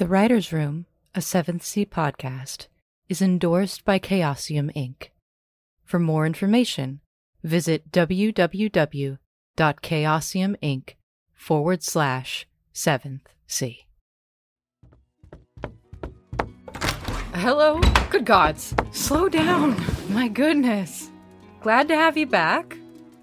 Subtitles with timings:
[0.00, 2.68] The Writer's Room, a 7th Sea podcast,
[3.10, 5.08] is endorsed by Chaosium Inc.
[5.84, 7.00] For more information,
[7.44, 10.88] visit www.chaosiuminc
[11.34, 13.80] forward slash 7th Sea.
[17.34, 17.78] Hello?
[18.08, 18.74] Good gods.
[18.92, 19.76] Slow down.
[20.08, 21.10] My goodness.
[21.60, 22.78] Glad to have you back.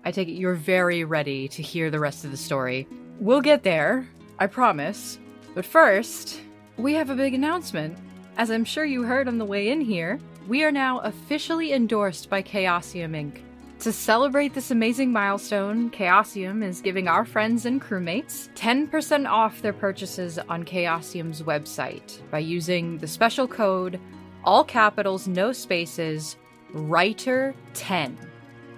[0.05, 2.87] I take it you're very ready to hear the rest of the story.
[3.19, 4.07] We'll get there,
[4.37, 5.17] I promise.
[5.55, 6.39] But first,
[6.77, 7.97] we have a big announcement.
[8.37, 12.29] As I'm sure you heard on the way in here, we are now officially endorsed
[12.29, 13.41] by Chaosium Inc.
[13.79, 19.73] To celebrate this amazing milestone, Chaosium is giving our friends and crewmates 10% off their
[19.73, 23.99] purchases on Chaosium's website by using the special code,
[24.43, 26.37] all capitals, no spaces,
[26.73, 28.15] WRITER10.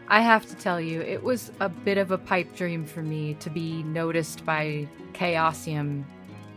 [0.07, 3.35] I have to tell you, it was a bit of a pipe dream for me
[3.35, 6.05] to be noticed by Chaosium.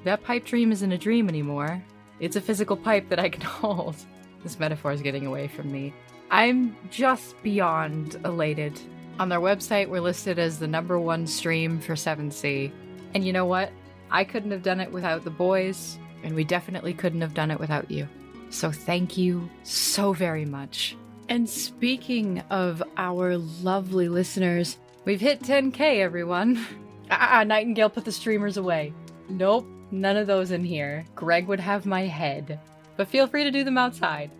[0.05, 1.83] That pipe dream isn't a dream anymore.
[2.20, 3.97] It's a physical pipe that I can hold.
[4.43, 5.93] This metaphor is getting away from me.
[6.30, 8.80] I'm just beyond elated.
[9.18, 12.73] On their website, we're listed as the number one stream for 7th Sea.
[13.15, 13.71] And you know what?
[14.10, 17.60] I couldn't have done it without the boys, and we definitely couldn't have done it
[17.60, 18.09] without you.
[18.51, 20.96] So thank you so very much.
[21.29, 26.65] And speaking of our lovely listeners, we've hit 10k, everyone.
[27.15, 28.95] Ah, Nightingale put the streamers away.
[29.29, 31.04] Nope, none of those in here.
[31.15, 32.59] Greg would have my head.
[32.96, 34.30] But feel free to do them outside.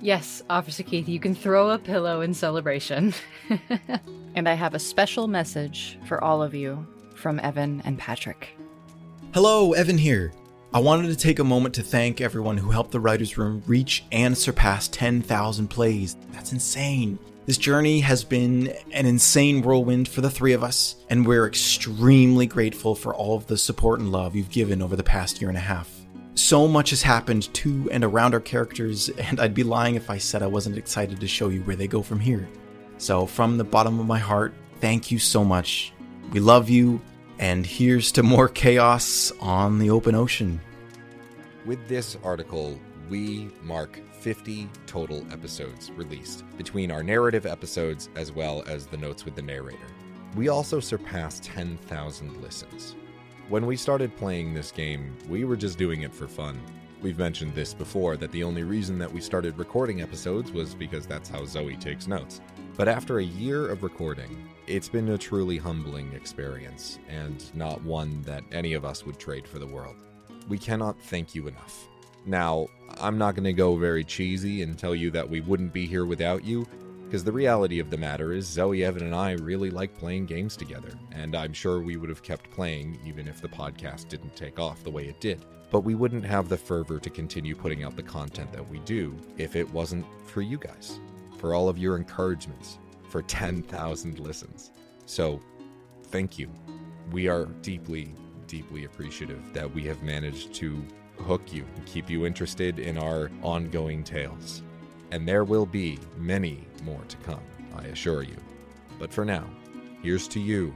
[0.00, 3.12] Yes, Officer Keith, you can throw a pillow in celebration.
[4.34, 8.56] and I have a special message for all of you from Evan and Patrick.
[9.34, 10.32] Hello, Evan here.
[10.72, 14.04] I wanted to take a moment to thank everyone who helped the Writers Room reach
[14.12, 16.16] and surpass 10,000 plays.
[16.30, 17.18] That's insane.
[17.48, 22.46] This journey has been an insane whirlwind for the three of us, and we're extremely
[22.46, 25.56] grateful for all of the support and love you've given over the past year and
[25.56, 25.90] a half.
[26.34, 30.18] So much has happened to and around our characters, and I'd be lying if I
[30.18, 32.46] said I wasn't excited to show you where they go from here.
[32.98, 34.52] So, from the bottom of my heart,
[34.82, 35.94] thank you so much.
[36.32, 37.00] We love you,
[37.38, 40.60] and here's to more chaos on the open ocean.
[41.64, 42.78] With this article,
[43.08, 49.24] we mark 50 total episodes released between our narrative episodes as well as the notes
[49.24, 49.78] with the narrator.
[50.36, 52.94] We also surpassed 10,000 listens.
[53.48, 56.60] When we started playing this game, we were just doing it for fun.
[57.00, 61.06] We've mentioned this before that the only reason that we started recording episodes was because
[61.06, 62.40] that's how Zoe takes notes.
[62.76, 68.20] But after a year of recording, it's been a truly humbling experience, and not one
[68.22, 69.96] that any of us would trade for the world.
[70.48, 71.88] We cannot thank you enough.
[72.28, 72.68] Now,
[73.00, 76.04] I'm not going to go very cheesy and tell you that we wouldn't be here
[76.04, 76.66] without you,
[77.06, 80.54] because the reality of the matter is Zoe, Evan, and I really like playing games
[80.54, 84.60] together, and I'm sure we would have kept playing even if the podcast didn't take
[84.60, 85.46] off the way it did.
[85.70, 89.16] But we wouldn't have the fervor to continue putting out the content that we do
[89.38, 91.00] if it wasn't for you guys,
[91.38, 92.78] for all of your encouragements,
[93.08, 94.70] for 10,000 listens.
[95.06, 95.40] So,
[96.04, 96.50] thank you.
[97.10, 98.12] We are deeply,
[98.46, 100.84] deeply appreciative that we have managed to
[101.20, 104.62] hook you and keep you interested in our ongoing tales.
[105.10, 107.42] And there will be many more to come,
[107.74, 108.36] I assure you.
[108.98, 109.44] But for now,
[110.02, 110.74] here's to you,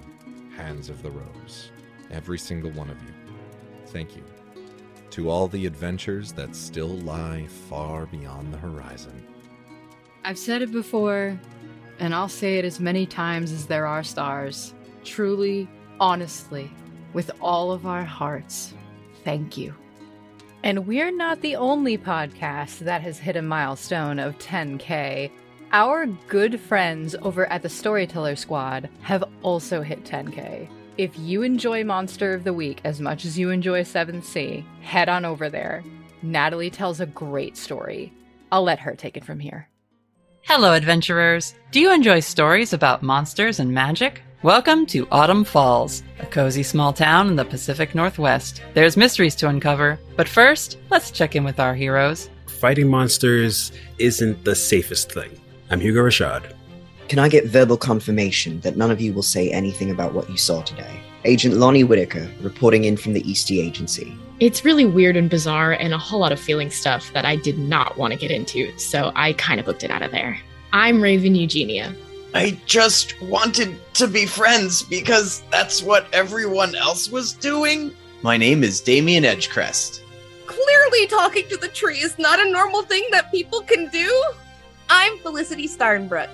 [0.57, 1.71] Hands of the Rose,
[2.11, 3.13] every single one of you.
[3.87, 4.25] Thank you.
[5.11, 9.27] To all the adventures that still lie far beyond the horizon.
[10.25, 11.39] I've said it before,
[11.99, 14.73] and I'll say it as many times as there are stars.
[15.05, 15.69] Truly,
[16.01, 16.71] honestly,
[17.13, 18.73] with all of our hearts,
[19.25, 19.75] thank you.
[20.65, 25.31] And we're not the only podcast that has hit a milestone of 10K.
[25.73, 30.69] Our good friends over at the Storyteller Squad have also hit 10K.
[30.99, 35.09] If you enjoy Monster of the Week as much as you enjoy 7th Sea, head
[35.09, 35.83] on over there.
[36.23, 38.13] Natalie tells a great story.
[38.53, 39.69] I'll let her take it from here.
[40.43, 41.55] Hello, adventurers.
[41.73, 44.23] Do you enjoy stories about monsters and magic?
[44.43, 48.61] Welcome to Autumn Falls, a cozy small town in the Pacific Northwest.
[48.75, 52.29] There's mysteries to uncover, but first, let's check in with our heroes.
[52.47, 55.41] Fighting monsters isn't the safest thing.
[55.71, 56.55] I'm Hugo Rashad.
[57.09, 60.37] Can I get verbal confirmation that none of you will say anything about what you
[60.37, 61.01] saw today?
[61.25, 64.13] Agent Lonnie Whitaker, reporting in from the Eastie Agency.
[64.41, 67.59] It's really weird and bizarre and a whole lot of feeling stuff that I did
[67.59, 70.37] not want to get into, so I kind of booked it out of there.
[70.73, 71.95] I'm Raven Eugenia.
[72.35, 77.95] I just wanted to be friends because that's what everyone else was doing.
[78.23, 80.01] My name is Damien Edgecrest.
[80.47, 84.25] Clearly, talking to the tree is not a normal thing that people can do.
[84.89, 86.31] I'm Felicity Starnbrook.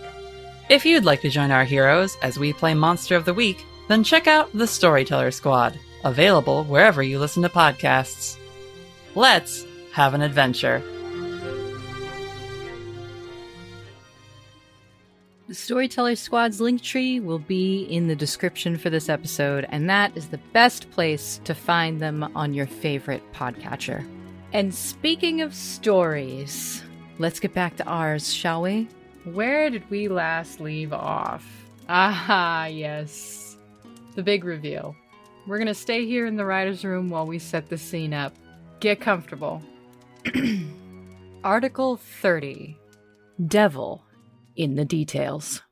[0.69, 4.05] If you'd like to join our heroes as we play Monster of the Week, then
[4.05, 8.37] check out the Storyteller Squad, available wherever you listen to podcasts.
[9.15, 10.83] Let's have an adventure.
[15.49, 20.15] The Storyteller Squad's link tree will be in the description for this episode, and that
[20.15, 24.07] is the best place to find them on your favorite podcatcher.
[24.53, 26.83] And speaking of stories,
[27.19, 28.89] let's get back to ours, shall we?
[29.25, 31.47] Where did we last leave off?
[31.89, 33.57] Ah, yes.
[34.17, 34.95] The big reveal.
[35.47, 38.37] We're gonna stay here in the writer's room while we set the scene up.
[38.81, 39.63] Get comfortable.
[41.43, 42.77] Article 30
[43.47, 44.03] Devil
[44.59, 45.63] in the details.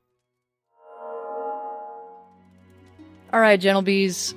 [3.33, 4.33] All right, Gentlebees,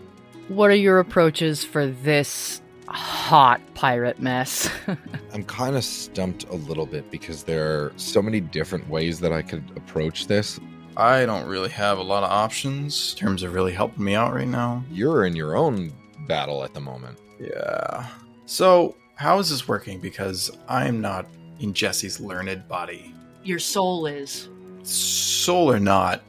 [0.49, 4.69] what are your approaches for this hot pirate mess?
[5.33, 9.33] I'm kind of stumped a little bit because there are so many different ways that
[9.33, 10.59] I could approach this.
[10.97, 14.35] I don't really have a lot of options in terms of really helping me out
[14.35, 14.85] right now.
[14.91, 15.93] You're in your own
[16.27, 17.17] battle at the moment.
[17.39, 18.09] Yeah.
[18.47, 20.01] So, how is this working?
[20.01, 21.27] Because I'm not
[21.61, 23.15] in Jesse's learned body.
[23.43, 24.49] Your soul is.
[24.83, 26.23] Soul or not,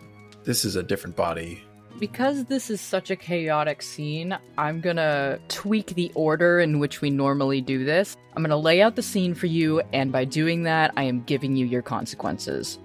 [0.43, 1.61] this is a different body.
[1.99, 7.09] Because this is such a chaotic scene, I'm gonna tweak the order in which we
[7.09, 8.15] normally do this.
[8.35, 11.55] I'm gonna lay out the scene for you, and by doing that, I am giving
[11.55, 12.79] you your consequences.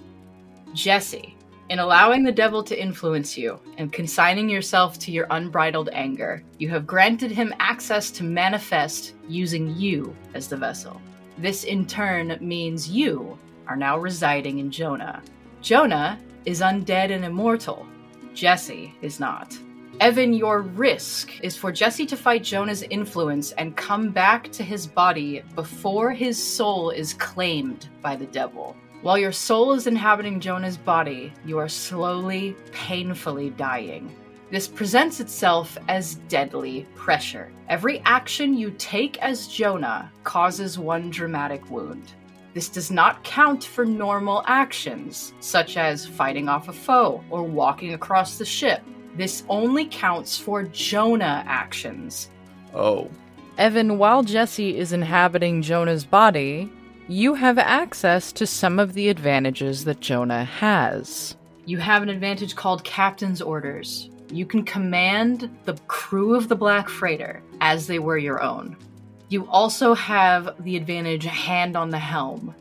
[0.75, 1.37] Jesse,
[1.69, 6.69] in allowing the devil to influence you and consigning yourself to your unbridled anger, you
[6.71, 11.01] have granted him access to manifest using you as the vessel.
[11.39, 15.23] This in turn means you are now residing in Jonah.
[15.63, 17.87] Jonah is undead and immortal.
[18.35, 19.59] Jesse is not.
[19.99, 24.87] Evan, your risk is for Jesse to fight Jonah's influence and come back to his
[24.87, 28.77] body before his soul is claimed by the devil.
[29.01, 34.15] While your soul is inhabiting Jonah's body, you are slowly, painfully dying.
[34.51, 37.51] This presents itself as deadly pressure.
[37.69, 42.13] Every action you take as Jonah causes one dramatic wound.
[42.57, 47.93] This does not count for normal actions, such as fighting off a foe or walking
[47.93, 48.83] across the ship.
[49.15, 52.31] This only counts for Jonah actions.
[52.75, 53.11] Oh.
[53.59, 56.73] Evan, while Jesse is inhabiting Jonah's body,
[57.09, 61.37] you have access to some of the advantages that Jonah has.
[61.67, 64.09] You have an advantage called Captain's Orders.
[64.33, 68.79] You can command the crew of the Black Freighter as they were your own.
[69.29, 72.55] You also have the advantage hand on the helm.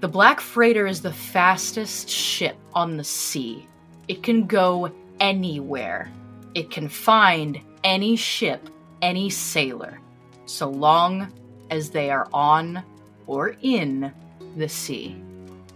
[0.00, 3.66] The Black Freighter is the fastest ship on the sea.
[4.08, 6.10] It can go anywhere.
[6.54, 8.68] It can find any ship,
[9.00, 9.98] any sailor,
[10.46, 11.32] so long
[11.70, 12.82] as they are on
[13.26, 14.12] or in
[14.56, 15.16] the sea.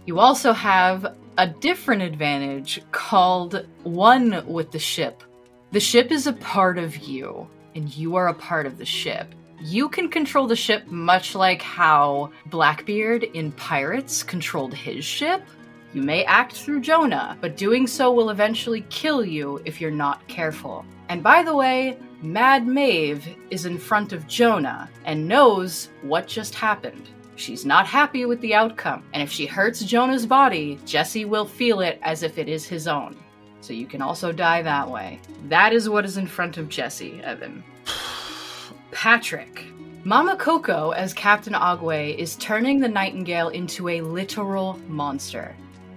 [0.05, 5.23] You also have a different advantage called one with the ship.
[5.71, 9.33] The ship is a part of you, and you are a part of the ship.
[9.59, 15.41] You can control the ship much like how Blackbeard in Pirates controlled his ship.
[15.93, 20.27] You may act through Jonah, but doing so will eventually kill you if you're not
[20.27, 20.85] careful.
[21.09, 26.53] And by the way, Mad Maeve is in front of Jonah and knows what just
[26.53, 27.09] happened.
[27.35, 31.81] She's not happy with the outcome, and if she hurts Jonah's body, Jesse will feel
[31.81, 33.15] it as if it is his own.
[33.61, 35.19] So you can also die that way.
[35.47, 37.63] That is what is in front of Jesse, Evan.
[38.91, 39.65] Patrick.
[40.05, 45.53] Mama Coco, as Captain Agwe, is turning the Nightingale into a literal monster.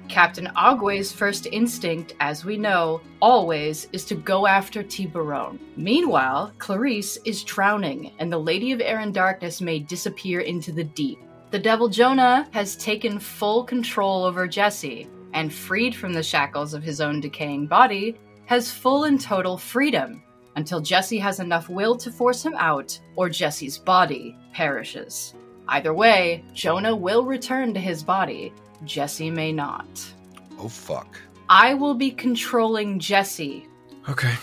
[0.08, 5.60] Captain Agwe's first instinct, as we know, always is to go after Tiburon.
[5.76, 10.84] Meanwhile, Clarice is drowning, and the Lady of Air and Darkness may disappear into the
[10.84, 11.20] deep.
[11.52, 16.82] The Devil Jonah has taken full control over Jesse, and freed from the shackles of
[16.82, 20.24] his own decaying body, has full and total freedom
[20.56, 25.34] until Jesse has enough will to force him out, or Jesse's body perishes.
[25.68, 28.52] Either way, Jonah will return to his body.
[28.84, 29.86] Jesse may not.
[30.58, 31.20] Oh, fuck.
[31.48, 33.68] I will be controlling Jesse.
[34.08, 34.34] Okay.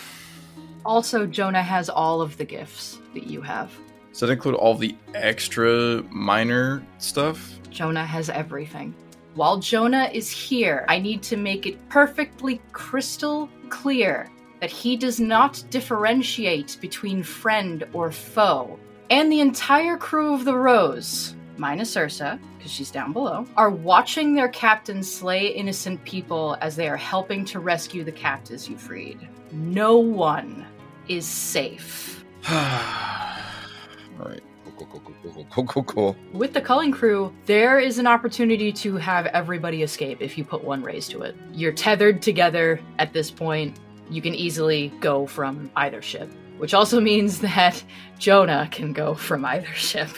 [0.85, 3.71] Also, Jonah has all of the gifts that you have.
[4.11, 7.59] Does that include all the extra minor stuff?
[7.69, 8.95] Jonah has everything.
[9.35, 15.19] While Jonah is here, I need to make it perfectly crystal clear that he does
[15.19, 18.79] not differentiate between friend or foe.
[19.09, 24.33] And the entire crew of the Rose, minus Ursa, because she's down below, are watching
[24.33, 29.27] their captain slay innocent people as they are helping to rescue the captives you freed.
[29.51, 30.65] No one
[31.07, 32.25] is safe.
[32.49, 32.57] All
[34.19, 34.41] right.
[34.77, 36.15] Cool, cool, cool, cool, cool, cool, cool, cool.
[36.33, 40.63] With the culling crew, there is an opportunity to have everybody escape if you put
[40.63, 41.35] one raise to it.
[41.51, 43.79] You're tethered together at this point.
[44.09, 47.83] You can easily go from either ship, which also means that
[48.19, 50.09] Jonah can go from either ship.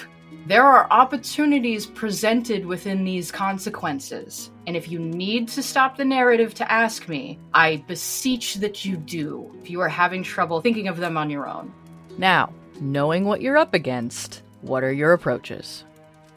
[0.46, 6.54] There are opportunities presented within these consequences, and if you need to stop the narrative
[6.56, 10.98] to ask me, I beseech that you do if you are having trouble thinking of
[10.98, 11.72] them on your own.
[12.18, 15.84] Now, knowing what you're up against, what are your approaches?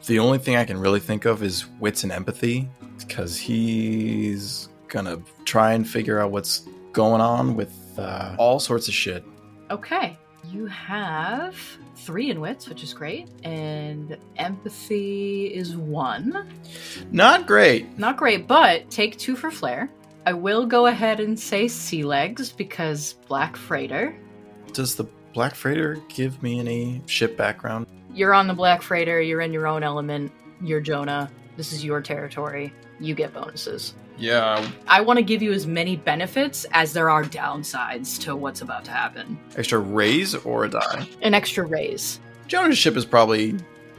[0.05, 2.69] The only thing I can really think of is wits and empathy,
[2.99, 8.93] because he's gonna try and figure out what's going on with uh, all sorts of
[8.93, 9.23] shit.
[9.69, 10.17] Okay,
[10.51, 11.55] you have
[11.97, 16.47] three in wits, which is great, and empathy is one.
[17.11, 17.97] Not great.
[17.97, 19.89] Not great, but take two for flair.
[20.25, 24.15] I will go ahead and say sea legs because Black Freighter.
[24.71, 27.87] Does the Black Freighter give me any ship background?
[28.13, 30.31] You're on the Black Freighter, you're in your own element,
[30.61, 31.29] you're Jonah.
[31.57, 32.73] This is your territory.
[32.99, 33.93] You get bonuses.
[34.17, 34.69] Yeah.
[34.87, 38.85] I want to give you as many benefits as there are downsides to what's about
[38.85, 39.39] to happen.
[39.55, 41.07] Extra raise or a die?
[41.21, 42.19] An extra raise.
[42.47, 43.55] Jonah's ship is probably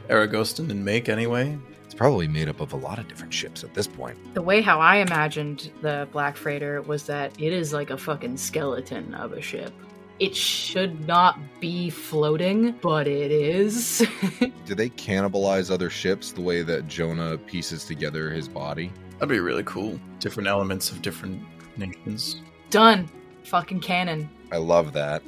[0.09, 1.57] Aragostan and make anyway.
[1.83, 4.17] It's probably made up of a lot of different ships at this point.
[4.33, 8.37] The way how I imagined the Black Freighter was that it is like a fucking
[8.37, 9.73] skeleton of a ship.
[10.19, 14.07] It should not be floating, but it is.
[14.65, 18.91] Do they cannibalize other ships the way that Jonah pieces together his body?
[19.13, 19.99] That'd be really cool.
[20.19, 21.43] Different elements of different
[21.77, 22.41] nations.
[22.69, 23.09] Done.
[23.43, 24.29] Fucking cannon.
[24.51, 25.21] I love that.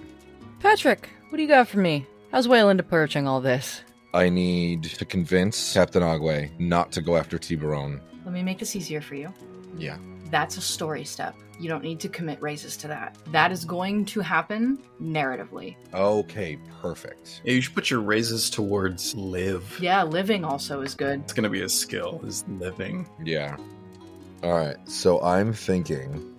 [0.59, 2.05] Patrick, what do you got for me?
[2.31, 3.81] How's Wayland approaching all this?
[4.13, 8.01] I need to convince Captain Agwe not to go after Tiburon.
[8.23, 9.33] Let me make this easier for you.
[9.77, 9.97] Yeah.
[10.31, 11.35] That's a story step.
[11.59, 13.17] You don't need to commit raises to that.
[13.31, 15.75] That is going to happen narratively.
[15.93, 17.41] Okay, perfect.
[17.43, 19.79] Yeah, you should put your raises towards live.
[19.81, 21.21] Yeah, living also is good.
[21.21, 23.07] It's gonna be a skill, is living.
[23.23, 23.57] Yeah.
[24.43, 26.33] All right, so I'm thinking.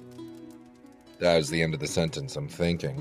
[1.19, 2.37] That was the end of the sentence.
[2.37, 2.97] I'm thinking.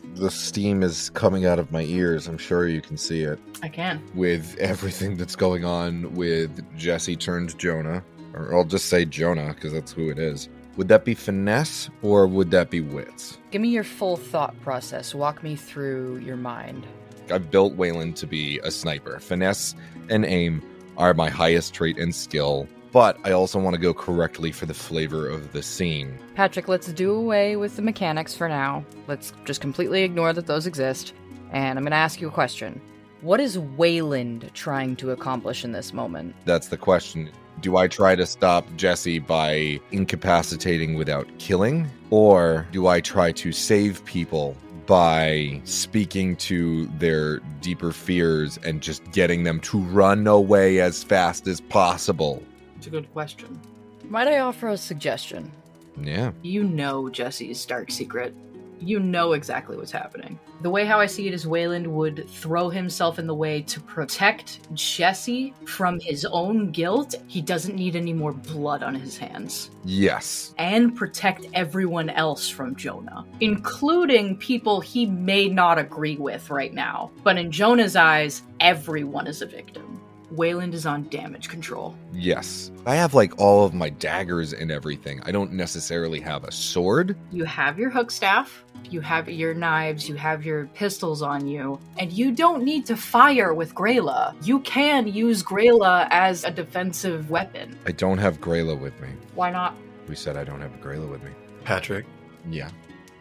[0.14, 2.26] the steam is coming out of my ears.
[2.26, 3.38] I'm sure you can see it.
[3.62, 4.02] I can.
[4.14, 8.02] With everything that's going on with Jesse turned Jonah,
[8.32, 10.48] or I'll just say Jonah because that's who it is.
[10.80, 13.36] Would that be finesse or would that be wits?
[13.50, 15.14] Give me your full thought process.
[15.14, 16.86] Walk me through your mind.
[17.30, 19.18] I've built Wayland to be a sniper.
[19.20, 19.74] Finesse
[20.08, 20.62] and aim
[20.96, 24.72] are my highest trait and skill, but I also want to go correctly for the
[24.72, 26.18] flavor of the scene.
[26.34, 28.82] Patrick, let's do away with the mechanics for now.
[29.06, 31.12] Let's just completely ignore that those exist.
[31.52, 32.80] And I'm going to ask you a question.
[33.20, 36.34] What is Wayland trying to accomplish in this moment?
[36.46, 37.30] That's the question.
[37.60, 41.90] Do I try to stop Jesse by incapacitating without killing?
[42.08, 49.04] Or do I try to save people by speaking to their deeper fears and just
[49.12, 52.42] getting them to run away as fast as possible?
[52.76, 53.60] It's a good question.
[54.08, 55.52] Might I offer a suggestion?
[56.00, 56.32] Yeah.
[56.42, 58.34] You know Jesse's dark secret.
[58.80, 60.38] You know exactly what's happening.
[60.62, 63.80] The way how I see it is Wayland would throw himself in the way to
[63.80, 67.14] protect Jesse from his own guilt.
[67.28, 69.70] He doesn't need any more blood on his hands.
[69.84, 70.54] Yes.
[70.58, 77.10] And protect everyone else from Jonah, including people he may not agree with right now.
[77.22, 80.00] But in Jonah's eyes, everyone is a victim.
[80.30, 81.94] Wayland is on damage control.
[82.12, 82.70] Yes.
[82.86, 85.20] I have like all of my daggers and everything.
[85.24, 87.16] I don't necessarily have a sword.
[87.32, 91.78] You have your hook staff, you have your knives, you have your pistols on you,
[91.98, 94.34] and you don't need to fire with Grayla.
[94.46, 97.76] You can use Grayla as a defensive weapon.
[97.86, 99.08] I don't have Grayla with me.
[99.34, 99.74] Why not?
[100.08, 101.30] We said I don't have Grayla with me.
[101.64, 102.06] Patrick,
[102.48, 102.70] Yeah.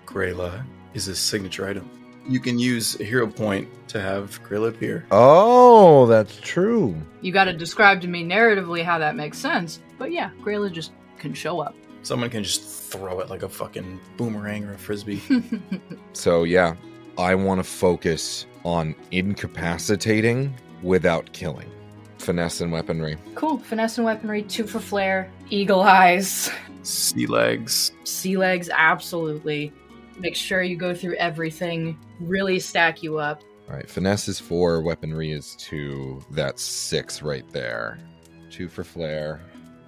[0.05, 1.89] Grayla is his signature item.
[2.29, 5.05] You can use a hero point to have Grayla appear.
[5.11, 6.95] Oh, that's true.
[7.21, 11.33] You gotta describe to me narratively how that makes sense, but yeah, Grayla just can
[11.33, 11.75] show up.
[12.03, 15.21] Someone can just throw it like a fucking boomerang or a frisbee.
[16.13, 16.75] So, yeah,
[17.17, 21.69] I want to focus on incapacitating without killing.
[22.17, 23.17] Finesse and weaponry.
[23.35, 23.57] cool.
[23.59, 26.49] Finesse and weaponry, two for flair, eagle eyes,
[26.83, 27.91] sea legs.
[28.03, 29.71] sea legs, absolutely.
[30.19, 33.41] Make sure you go through everything, really stack you up.
[33.69, 36.21] All right, finesse is four, weaponry is two.
[36.31, 37.99] That's six right there.
[38.49, 39.41] Two for flair.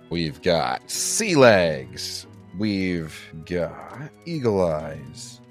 [0.09, 2.27] We've got sea legs.
[2.57, 5.41] We've got eagle eyes.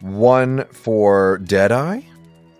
[0.00, 2.06] One for dead eye.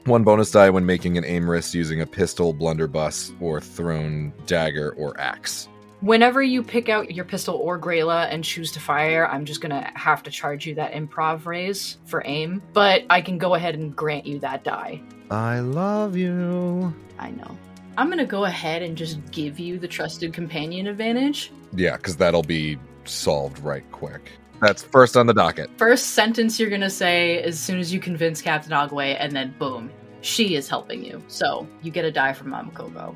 [0.05, 4.95] One bonus die when making an aim risk using a pistol, blunderbuss, or thrown dagger
[4.95, 5.69] or axe.
[6.03, 9.89] Whenever you pick out your pistol or Grayla and choose to fire, I'm just gonna
[9.95, 12.61] have to charge you that improv raise for aim.
[12.73, 15.01] But I can go ahead and grant you that die.
[15.31, 16.93] I love you.
[17.21, 17.57] I know.
[17.97, 21.53] I'm gonna go ahead and just give you the trusted companion advantage.
[21.73, 24.33] Yeah, because that'll be solved right quick.
[24.61, 25.71] That's first on the docket.
[25.79, 29.89] First sentence you're gonna say as soon as you convince Captain Agwe, and then boom,
[30.21, 33.15] She is helping you, so you get a die from Mama Coco.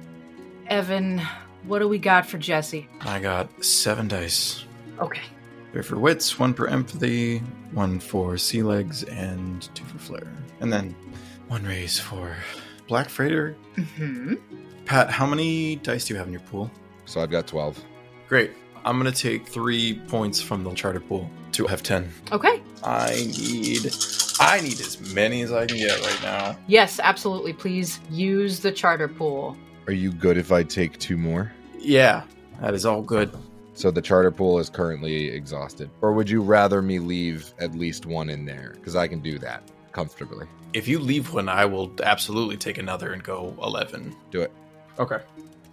[0.66, 1.23] Evan,
[1.66, 2.88] what do we got for Jesse?
[3.00, 4.64] I got seven dice.
[4.99, 5.23] Okay.
[5.73, 7.38] Three for wits, one for empathy,
[7.73, 10.26] one for sea legs, and two for flair.
[10.61, 10.94] And then
[11.49, 12.35] one raise for
[12.88, 13.56] Black Freighter.
[13.96, 14.35] hmm
[14.85, 16.70] Pat, how many dice do you have in your pool?
[17.06, 17.82] So I've got 12.
[18.28, 18.52] Great.
[18.85, 22.08] I'm gonna take three points from the charter pool to have ten.
[22.30, 22.62] Okay.
[22.85, 23.92] I need
[24.38, 26.56] I need as many as I can get right now.
[26.68, 27.52] Yes, absolutely.
[27.52, 29.56] Please use the charter pool.
[29.87, 31.52] Are you good if I take two more?
[31.78, 32.25] Yeah,
[32.61, 33.31] that is all good.
[33.75, 35.90] So the charter pool is currently exhausted.
[36.00, 38.73] Or would you rather me leave at least one in there?
[38.75, 39.62] Because I can do that
[39.93, 40.47] comfortably.
[40.73, 44.16] If you leave one, I will absolutely take another and go eleven.
[44.31, 44.52] Do it.
[44.99, 45.21] Okay.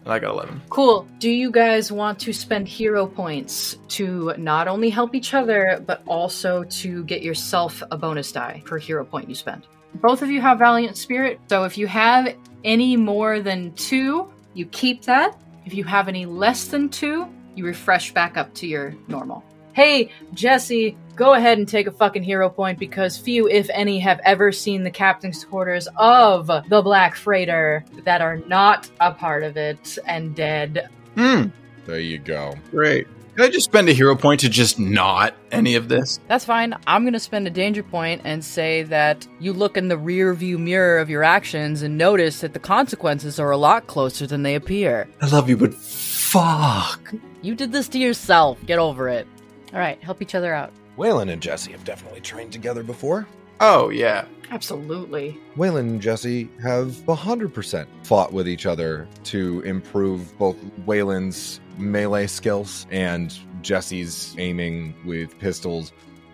[0.03, 0.62] And I got eleven.
[0.70, 1.08] Cool.
[1.20, 6.03] Do you guys want to spend hero points to not only help each other, but
[6.05, 9.65] also to get yourself a bonus die per hero point you spend?
[9.96, 14.65] Both of you have Valiant Spirit, so if you have any more than two, you
[14.67, 15.38] keep that.
[15.65, 19.43] If you have any less than two, you refresh back up to your normal.
[19.74, 24.20] Hey, Jesse, go ahead and take a fucking hero point because few, if any, have
[24.24, 29.58] ever seen the captain's quarters of the Black Freighter that are not a part of
[29.58, 30.89] it and dead.
[31.15, 31.46] Hmm.
[31.86, 32.53] There you go.
[32.72, 33.08] Great.
[33.35, 36.19] Could I just spend a hero point to just not any of this?
[36.27, 36.75] That's fine.
[36.85, 40.35] I'm going to spend a danger point and say that you look in the rear
[40.35, 44.43] view mirror of your actions and notice that the consequences are a lot closer than
[44.43, 45.09] they appear.
[45.19, 47.13] I love you, but fuck.
[47.41, 48.63] You did this to yourself.
[48.67, 49.27] Get over it.
[49.73, 50.71] All right, help each other out.
[50.95, 53.27] Wayland and Jesse have definitely trained together before.
[53.59, 54.25] Oh yeah.
[54.51, 55.39] Absolutely.
[55.55, 62.87] Wayland and Jesse have 100% fought with each other to improve both Wayland's melee skills
[62.91, 65.91] and Jesse's aiming with pistols.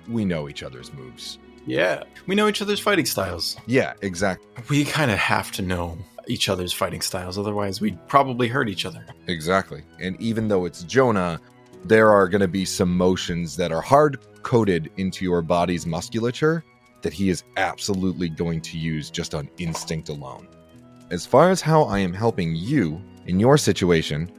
[0.07, 1.37] We know each other's moves.
[1.65, 2.03] Yeah.
[2.25, 3.55] We know each other's fighting styles.
[3.67, 4.47] Yeah, exactly.
[4.69, 8.85] We kind of have to know each other's fighting styles, otherwise we'd probably hurt each
[8.85, 9.05] other.
[9.27, 9.83] Exactly.
[9.99, 11.39] And even though it's Jonah,
[11.85, 16.63] there are going to be some motions that are hard coded into your body's musculature
[17.01, 20.47] that he is absolutely going to use just on instinct alone.
[21.09, 24.31] As far as how I am helping you in your situation,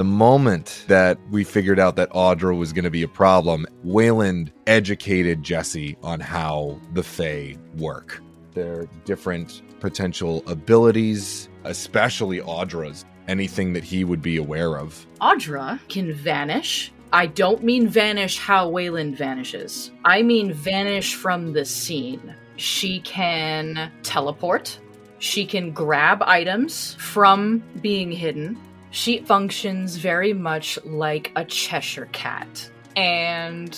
[0.00, 4.50] the moment that we figured out that Audra was going to be a problem, Wayland
[4.66, 8.22] educated Jesse on how the Fae work.
[8.54, 15.06] Their different potential abilities, especially Audra's, anything that he would be aware of.
[15.20, 16.90] Audra can vanish.
[17.12, 19.90] I don't mean vanish how Wayland vanishes.
[20.06, 22.34] I mean vanish from the scene.
[22.56, 24.78] She can teleport.
[25.18, 28.58] She can grab items from being hidden.
[28.90, 32.70] She functions very much like a Cheshire cat.
[32.96, 33.76] And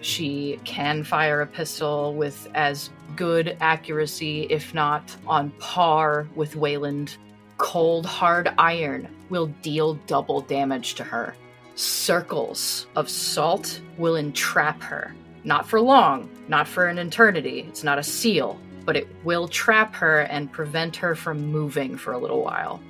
[0.00, 7.16] she can fire a pistol with as good accuracy, if not on par with Wayland.
[7.58, 11.34] Cold hard iron will deal double damage to her.
[11.76, 15.14] Circles of salt will entrap her.
[15.44, 17.64] Not for long, not for an eternity.
[17.68, 22.12] It's not a seal, but it will trap her and prevent her from moving for
[22.12, 22.80] a little while.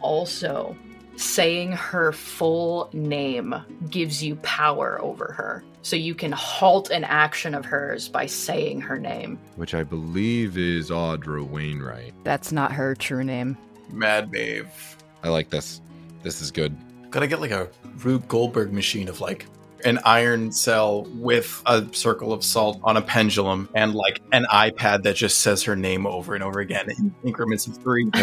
[0.00, 0.76] Also,
[1.16, 3.54] saying her full name
[3.90, 5.64] gives you power over her.
[5.82, 9.38] So you can halt an action of hers by saying her name.
[9.54, 12.12] Which I believe is Audra Wainwright.
[12.24, 13.56] That's not her true name.
[13.90, 14.96] Mad Maeve.
[15.22, 15.80] I like this.
[16.22, 16.76] This is good.
[17.10, 19.46] Gotta get like a Rube Goldberg machine of like
[19.84, 25.02] an iron cell with a circle of salt on a pendulum and like an iPad
[25.02, 28.08] that just says her name over and over again in increments of three.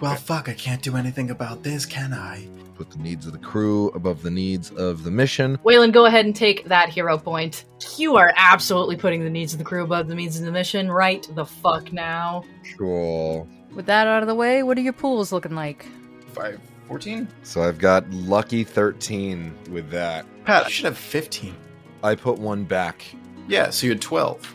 [0.00, 2.46] well, fuck, I can't do anything about this, can I?
[2.74, 5.58] Put the needs of the crew above the needs of the mission.
[5.62, 7.64] Wayland, go ahead and take that hero point.
[7.96, 10.90] You are absolutely putting the needs of the crew above the needs of the mission
[10.90, 12.44] right the fuck now.
[12.78, 13.46] Cool.
[13.74, 15.86] With that out of the way, what are your pools looking like?
[16.32, 17.28] Five, 14?
[17.42, 20.26] So I've got lucky 13 with that.
[20.44, 21.54] Pat, I should have 15.
[22.02, 23.04] I put one back.
[23.48, 24.54] Yeah, so you had 12.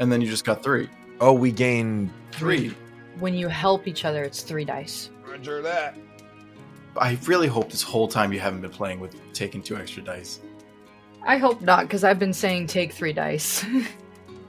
[0.00, 0.88] And then you just got three.
[1.20, 2.74] Oh, we gain Three.
[3.18, 5.10] When you help each other, it's three dice.
[5.26, 5.96] Roger that.
[6.96, 10.40] I really hope this whole time you haven't been playing with taking two extra dice.
[11.26, 13.64] I hope not, because I've been saying take three dice.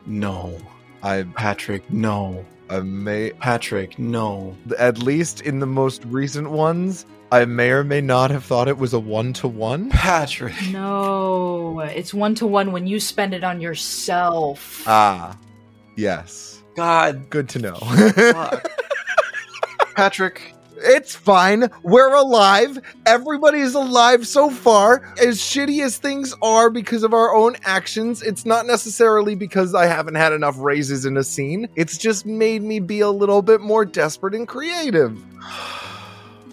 [0.06, 0.58] No.
[1.04, 2.44] I Patrick, no.
[2.70, 4.56] I may Patrick, no.
[4.78, 8.78] at least in the most recent ones, I may or may not have thought it
[8.78, 9.90] was a one to one.
[9.90, 10.56] Patrick.
[10.72, 14.84] no, it's one to one when you spend it on yourself.
[14.88, 15.38] Ah,
[15.96, 16.62] yes.
[16.76, 17.30] God.
[17.30, 17.76] Good to know.
[17.76, 18.72] Fuck.
[19.96, 21.70] Patrick, It's fine.
[21.84, 22.80] We're alive.
[23.06, 25.14] Everybody's alive so far.
[25.22, 29.86] As shitty as things are because of our own actions, it's not necessarily because I
[29.86, 31.68] haven't had enough raises in a scene.
[31.76, 35.24] It's just made me be a little bit more desperate and creative.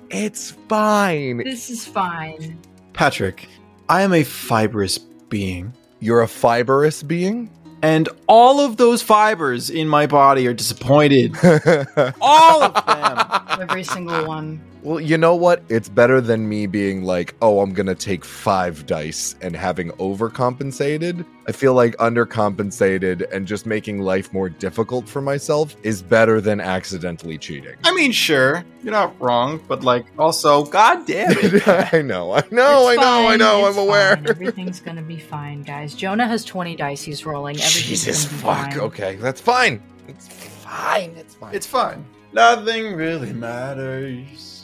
[0.09, 1.39] It's fine.
[1.39, 2.61] This is fine.
[2.93, 3.49] Patrick,
[3.89, 7.51] I am a fibrous being, You're a fibrous being?
[7.87, 11.37] And all of those fibers in my body are disappointed.
[12.21, 13.61] all of them.
[13.61, 14.61] Every single one.
[14.87, 15.65] Well, you know what?
[15.69, 19.91] It's better than me being like, oh, I'm going to take five dice and having
[19.99, 21.27] overcompensated.
[21.49, 26.61] I feel like undercompensated and just making life more difficult for myself is better than
[26.61, 27.75] accidentally cheating.
[27.83, 31.67] I mean, sure, you're not wrong, but like, also, god damn it.
[31.93, 34.15] I know, I know, I It's know, I fine, know, it's I'm aware.
[34.15, 34.31] fine.
[34.31, 35.97] Everything's gonna be fine, guys.
[35.97, 37.57] Jonah has 20 dice he's rolling.
[37.57, 38.71] Everything's Jesus gonna be fuck.
[38.75, 38.81] fine.
[38.83, 39.83] Okay, that's fine.
[40.07, 41.11] It's fine.
[41.17, 41.55] It's fine.
[41.57, 42.05] It's fine.
[42.33, 44.56] Nothing really matters.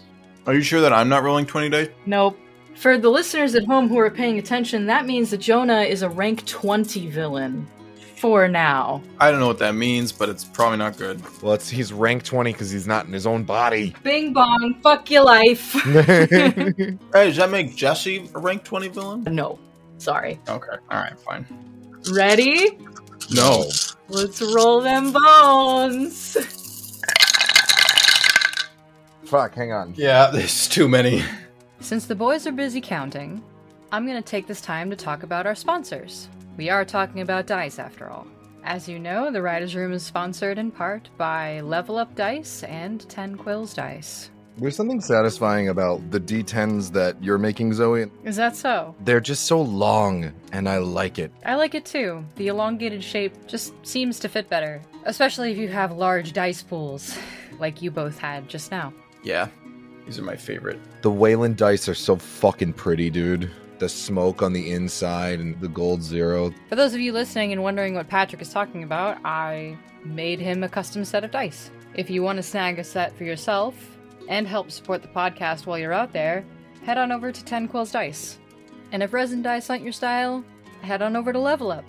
[0.46, 1.88] Are you sure that I'm not rolling 20 dice?
[2.06, 2.38] Nope.
[2.74, 6.08] For the listeners at home who are paying attention, that means that Jonah is a
[6.08, 7.66] rank 20 villain.
[8.16, 9.02] For now.
[9.18, 11.20] I don't know what that means, but it's probably not good.
[11.42, 13.96] well, it's, he's rank 20 because he's not in his own body.
[14.04, 15.72] Bing bong, fuck your life.
[15.84, 19.24] Hey, does that make Jesse a rank 20 villain?
[19.24, 19.58] no.
[19.98, 20.38] Sorry.
[20.48, 21.46] Okay, alright, fine.
[22.12, 22.78] Ready?
[23.32, 23.68] No.
[24.08, 26.36] Let's roll them bones.
[29.32, 29.94] Fuck, hang on.
[29.96, 31.24] Yeah, there's too many.
[31.80, 33.42] Since the boys are busy counting,
[33.90, 36.28] I'm going to take this time to talk about our sponsors.
[36.58, 38.26] We are talking about dice after all.
[38.62, 43.08] As you know, the Writer's Room is sponsored in part by Level Up Dice and
[43.08, 44.28] 10 Quills Dice.
[44.58, 48.10] There's something satisfying about the D10s that you're making, Zoe.
[48.24, 48.94] Is that so?
[49.00, 51.32] They're just so long, and I like it.
[51.46, 52.22] I like it too.
[52.36, 57.16] The elongated shape just seems to fit better, especially if you have large dice pools,
[57.58, 58.92] like you both had just now.
[59.22, 59.48] Yeah,
[60.06, 60.80] these are my favorite.
[61.02, 63.50] The Wayland dice are so fucking pretty, dude.
[63.78, 66.52] The smoke on the inside and the gold zero.
[66.68, 70.62] For those of you listening and wondering what Patrick is talking about, I made him
[70.62, 71.70] a custom set of dice.
[71.94, 73.74] If you want to snag a set for yourself
[74.28, 76.44] and help support the podcast while you're out there,
[76.84, 78.38] head on over to 10 Quills Dice.
[78.92, 80.44] And if resin dice aren't your style,
[80.82, 81.84] head on over to Level Up.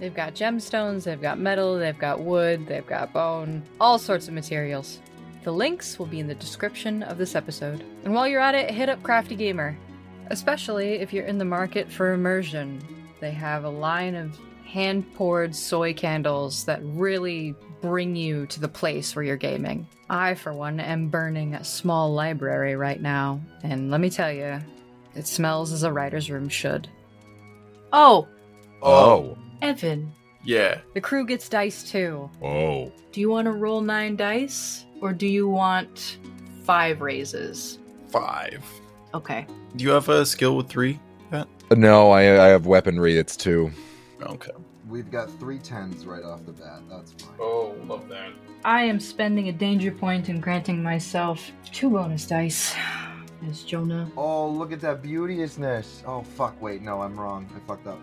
[0.00, 4.34] They've got gemstones, they've got metal, they've got wood, they've got bone, all sorts of
[4.34, 5.00] materials.
[5.48, 7.82] The links will be in the description of this episode.
[8.04, 9.78] And while you're at it, hit up Crafty Gamer,
[10.26, 12.82] especially if you're in the market for immersion.
[13.18, 18.68] They have a line of hand poured soy candles that really bring you to the
[18.68, 19.86] place where you're gaming.
[20.10, 24.60] I, for one, am burning a small library right now, and let me tell you,
[25.14, 26.90] it smells as a writer's room should.
[27.90, 28.28] Oh,
[28.82, 29.38] Oh.
[29.62, 30.12] Evan,
[30.48, 30.80] Yeah.
[30.94, 32.30] the crew gets dice too.
[32.42, 32.90] Oh.
[33.12, 36.16] Do you want to roll nine dice, or do you want
[36.62, 37.78] five raises?
[38.08, 38.64] Five.
[39.12, 39.46] Okay.
[39.76, 40.98] Do you have a skill with three?
[41.30, 41.48] Pat?
[41.70, 43.18] Uh, no, I, I have weaponry.
[43.18, 43.70] It's two.
[44.22, 44.52] Okay.
[44.88, 46.80] We've got three tens right off the bat.
[46.88, 47.36] That's fine.
[47.38, 48.30] Oh, love that.
[48.64, 52.74] I am spending a danger point and granting myself two bonus dice.
[53.46, 54.10] As Jonah.
[54.16, 56.02] Oh, look at that beauteousness.
[56.06, 56.60] Oh, fuck.
[56.60, 57.48] Wait, no, I'm wrong.
[57.54, 58.00] I fucked up.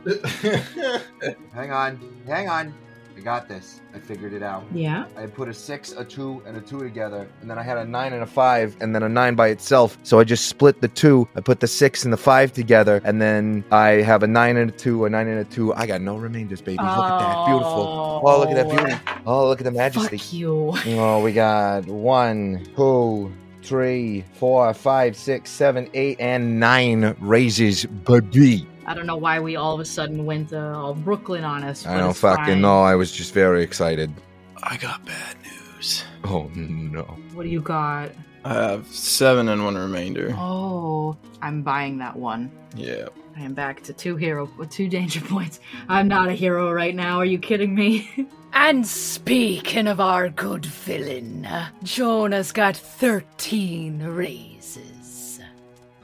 [1.54, 2.00] hang on.
[2.26, 2.74] Hang on.
[3.18, 3.80] I got this.
[3.94, 4.66] I figured it out.
[4.74, 5.06] Yeah.
[5.16, 7.86] I put a six, a two, and a two together, and then I had a
[7.86, 9.98] nine and a five, and then a nine by itself.
[10.04, 11.28] So I just split the two.
[11.36, 14.70] I put the six and the five together, and then I have a nine and
[14.70, 15.74] a two, a nine and a two.
[15.76, 16.78] I got no remainders, baby.
[16.78, 18.22] Look at that, beautiful.
[18.26, 19.02] Oh, look at that beauty.
[19.26, 19.44] Oh.
[19.44, 20.18] oh, look at the majesty.
[20.18, 20.74] Fuck you.
[20.88, 23.32] Oh, we got one, two,
[23.66, 28.68] three, four, five, six, seven, eight, and nine raises, baby.
[28.86, 31.86] I don't know why we all of a sudden went uh, Brooklyn on us.
[31.86, 32.62] I don't fucking fine.
[32.62, 32.82] know.
[32.82, 34.14] I was just very excited.
[34.62, 36.04] I got bad news.
[36.24, 37.04] Oh no.
[37.34, 38.12] What do you got?
[38.46, 40.32] I have seven and one remainder.
[40.38, 42.52] Oh, I'm buying that one.
[42.76, 43.08] Yeah.
[43.36, 45.60] I am back to two hero, two danger points.
[45.90, 47.18] I'm not a hero right now.
[47.18, 48.28] Are you kidding me?
[48.54, 51.48] and speaking of our good villain,
[51.82, 55.40] Jonah's got 13 raises.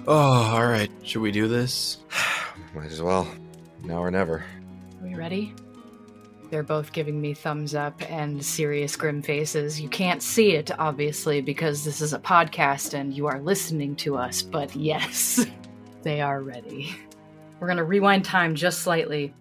[0.08, 0.90] Oh, all right.
[1.04, 2.00] Should we do this?
[2.76, 3.32] Might as well.
[3.84, 4.38] Now or never.
[5.00, 5.54] Are we ready?
[6.52, 9.80] They're both giving me thumbs up and serious grim faces.
[9.80, 14.18] You can't see it, obviously, because this is a podcast and you are listening to
[14.18, 15.46] us, but yes,
[16.02, 16.94] they are ready.
[17.62, 19.34] We're gonna rewind time just slightly.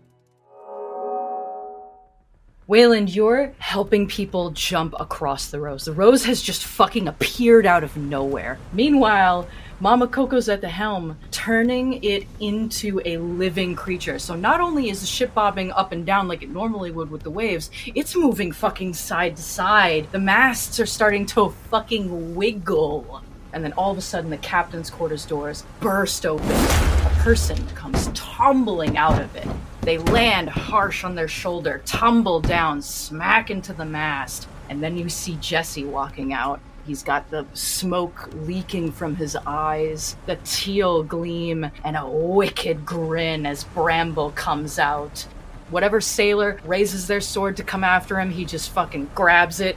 [2.68, 5.86] Wayland, you're helping people jump across the rose.
[5.86, 8.56] The rose has just fucking appeared out of nowhere.
[8.72, 9.48] Meanwhile,
[9.82, 14.18] Mama Coco's at the helm, turning it into a living creature.
[14.18, 17.22] So not only is the ship bobbing up and down like it normally would with
[17.22, 20.06] the waves, it's moving fucking side to side.
[20.12, 23.22] The masts are starting to fucking wiggle.
[23.54, 26.50] And then all of a sudden, the captain's quarters doors burst open.
[26.50, 29.48] A person comes tumbling out of it.
[29.80, 34.46] They land harsh on their shoulder, tumble down, smack into the mast.
[34.68, 36.60] And then you see Jesse walking out.
[36.90, 43.46] He's got the smoke leaking from his eyes, the teal gleam, and a wicked grin
[43.46, 45.24] as Bramble comes out.
[45.68, 49.76] Whatever sailor raises their sword to come after him, he just fucking grabs it,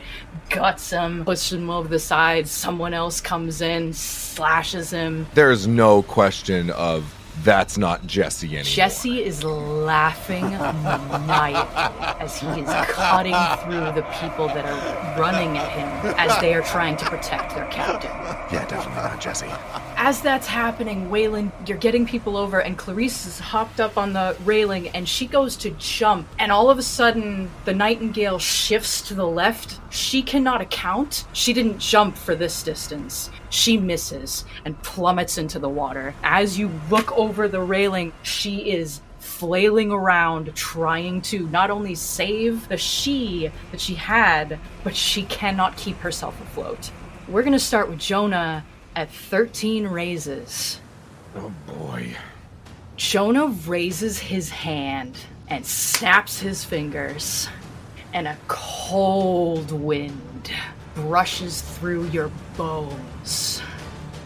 [0.50, 2.48] guts him, pushes him over the side.
[2.48, 5.28] Someone else comes in, slashes him.
[5.36, 7.04] There's no question of
[7.42, 8.64] that's not Jesse anymore.
[8.64, 11.68] Jesse is laughing night
[12.20, 16.62] as he is cutting through the people that are running at him as they are
[16.62, 18.12] trying to protect their captain.
[18.54, 19.48] Yeah, definitely not Jesse.
[19.96, 24.36] As that's happening, Wayland, you're getting people over, and Clarice is hopped up on the
[24.46, 29.14] railing and she goes to jump, and all of a sudden, the nightingale shifts to
[29.14, 29.80] the left.
[29.90, 31.26] She cannot account.
[31.34, 33.30] She didn't jump for this distance.
[33.50, 36.16] She misses and plummets into the water.
[36.24, 42.68] As you look over the railing, she is flailing around trying to not only save
[42.68, 46.92] the she that she had, but she cannot keep herself afloat.
[47.28, 50.80] We're going to start with Jonah at 13 raises.
[51.36, 52.16] Oh boy.
[52.96, 57.48] Jonah raises his hand and snaps his fingers,
[58.14, 60.52] and a cold wind
[60.96, 63.62] brushes through your bones.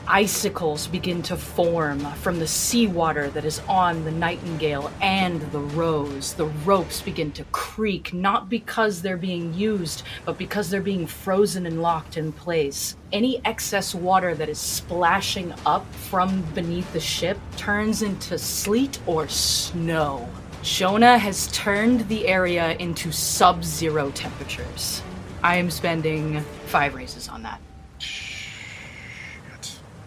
[0.09, 6.33] Icicles begin to form from the seawater that is on the nightingale and the rose.
[6.33, 11.65] The ropes begin to creak, not because they're being used, but because they're being frozen
[11.65, 12.95] and locked in place.
[13.11, 19.27] Any excess water that is splashing up from beneath the ship turns into sleet or
[19.27, 20.29] snow.
[20.63, 25.01] Jonah has turned the area into sub zero temperatures.
[25.43, 27.59] I am spending five raises on that.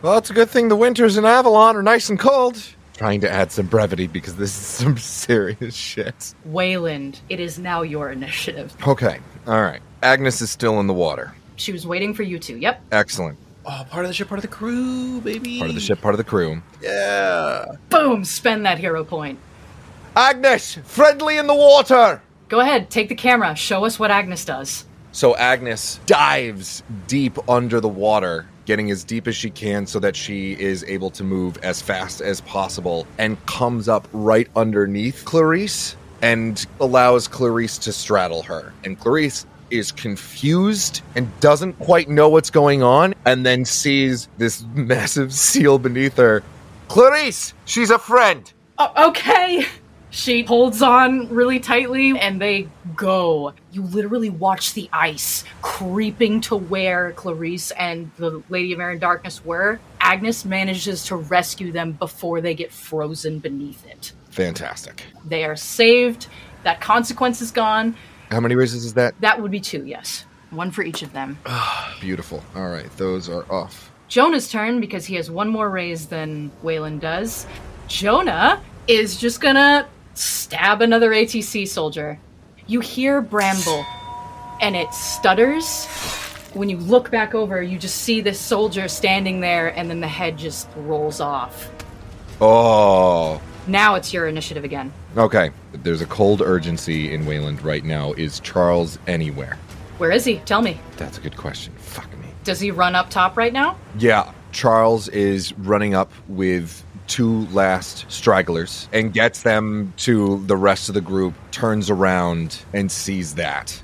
[0.03, 2.63] Well, it's a good thing the winters in Avalon are nice and cold.
[2.95, 6.35] Trying to add some brevity because this is some serious shit.
[6.47, 8.75] Wayland, it is now your initiative.
[8.87, 9.81] Okay, all right.
[10.03, 11.35] Agnes is still in the water.
[11.57, 12.57] She was waiting for you two.
[12.57, 12.83] Yep.
[12.93, 13.39] Excellent.
[13.67, 15.59] Oh, part of the ship, part of the crew, baby.
[15.59, 16.63] Part of the ship, part of the crew.
[16.81, 17.67] Yeah.
[17.91, 18.25] Boom!
[18.25, 19.39] Spend that hero point.
[20.17, 22.23] Agnes, friendly in the water.
[22.49, 23.55] Go ahead, take the camera.
[23.55, 24.87] Show us what Agnes does.
[25.13, 30.15] So Agnes dives deep under the water, getting as deep as she can so that
[30.15, 35.97] she is able to move as fast as possible and comes up right underneath Clarice
[36.23, 38.73] and allows Clarice to straddle her.
[38.85, 44.65] And Clarice is confused and doesn't quite know what's going on and then sees this
[44.75, 46.45] massive seal beneath her.
[46.87, 48.53] Clarice, she's a friend.
[48.79, 49.67] Okay.
[50.11, 53.55] She holds on really tightly and they go.
[53.71, 59.01] You literally watch the ice creeping to where Clarice and the Lady of Air and
[59.01, 59.79] Darkness were.
[60.01, 64.13] Agnes manages to rescue them before they get frozen beneath it.
[64.31, 65.05] Fantastic.
[65.27, 66.27] They are saved.
[66.65, 67.95] That consequence is gone.
[68.31, 69.15] How many raises is that?
[69.21, 70.25] That would be two, yes.
[70.51, 71.39] One for each of them.
[71.47, 72.43] Ah, beautiful.
[72.57, 73.91] All right, those are off.
[74.09, 77.47] Jonah's turn because he has one more raise than Wayland does.
[77.87, 79.87] Jonah is just gonna
[80.51, 82.19] stab another ATC soldier.
[82.67, 83.87] You hear Bramble,
[84.61, 85.87] and it stutters.
[86.55, 90.09] When you look back over, you just see this soldier standing there, and then the
[90.09, 91.71] head just rolls off.
[92.41, 93.41] Oh.
[93.69, 94.93] Now it's your initiative again.
[95.17, 95.53] Okay.
[95.73, 98.13] There's a cold urgency in Wayland right now.
[98.15, 99.57] Is Charles anywhere?
[99.99, 100.39] Where is he?
[100.39, 100.81] Tell me.
[100.97, 101.73] That's a good question.
[101.77, 102.27] Fuck me.
[102.43, 103.77] Does he run up top right now?
[103.99, 110.89] Yeah, Charles is running up with two last stragglers and gets them to the rest
[110.89, 113.83] of the group, turns around and sees that.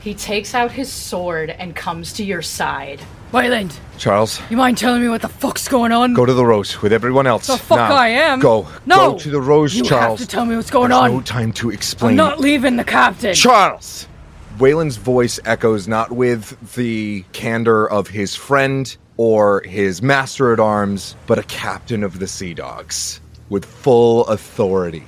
[0.00, 3.00] He takes out his sword and comes to your side.
[3.32, 6.14] Wayland, Charles, you mind telling me what the fuck's going on?
[6.14, 7.46] go to the Rose with everyone else.
[7.46, 8.38] The fuck Now, I am.
[8.38, 8.68] Go.
[8.86, 9.12] No.
[9.12, 10.20] Go to the Rose, You Charles.
[10.20, 11.10] have to tell me what's going There's on.
[11.12, 12.10] no time to explain.
[12.10, 13.34] I'm not leaving the captain.
[13.34, 14.06] Charles!
[14.58, 21.16] Wayland's voice echoes not with the candor of his friend or his master at arms,
[21.26, 25.04] but a captain of the Sea Dogs with full authority.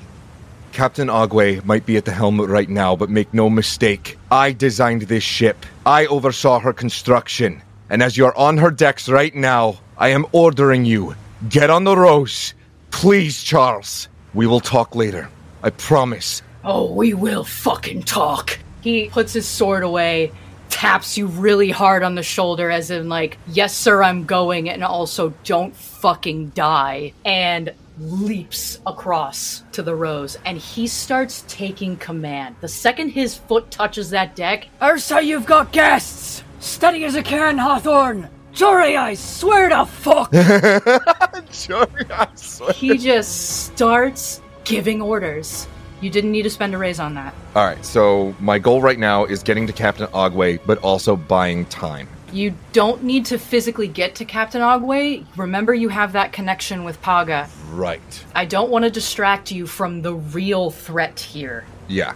[0.72, 4.18] Captain Agwe might be at the helm right now, but make no mistake.
[4.30, 5.64] I designed this ship.
[5.86, 7.62] I oversaw her construction.
[7.88, 11.14] And as you're on her decks right now, I am ordering you
[11.48, 12.52] get on the Rose.
[12.90, 14.08] Please, Charles.
[14.34, 15.30] We will talk later.
[15.62, 16.42] I promise.
[16.64, 18.58] Oh, we will fucking talk.
[18.82, 20.32] He puts his sword away,
[20.68, 24.84] taps you really hard on the shoulder, as in, like, yes, sir, I'm going, and
[24.84, 30.36] also don't fucking die, and leaps across to the rose.
[30.44, 32.56] And he starts taking command.
[32.60, 36.42] The second his foot touches that deck, Ursa, you've got guests.
[36.60, 38.28] Steady as a can, Hawthorne.
[38.52, 40.32] Jory, I swear to fuck!
[41.52, 42.72] Jory, I swear.
[42.72, 45.66] He just starts giving orders.
[46.00, 47.34] You didn't need to spend a raise on that.
[47.54, 51.64] All right, so my goal right now is getting to Captain Agwe, but also buying
[51.66, 52.08] time.
[52.32, 55.24] You don't need to physically get to Captain Agwe.
[55.36, 57.48] Remember, you have that connection with Paga.
[57.70, 58.24] Right.
[58.34, 61.64] I don't want to distract you from the real threat here.
[61.88, 62.14] Yeah.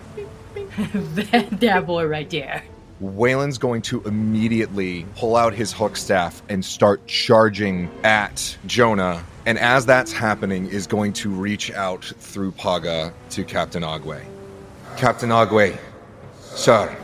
[0.55, 2.65] that boy right there.
[3.01, 9.25] Wayland's going to immediately pull out his hook staff and start charging at Jonah.
[9.47, 14.23] And as that's happening, is going to reach out through Paga to Captain Agwe.
[14.99, 15.79] Captain Agwe,
[16.41, 16.95] sir,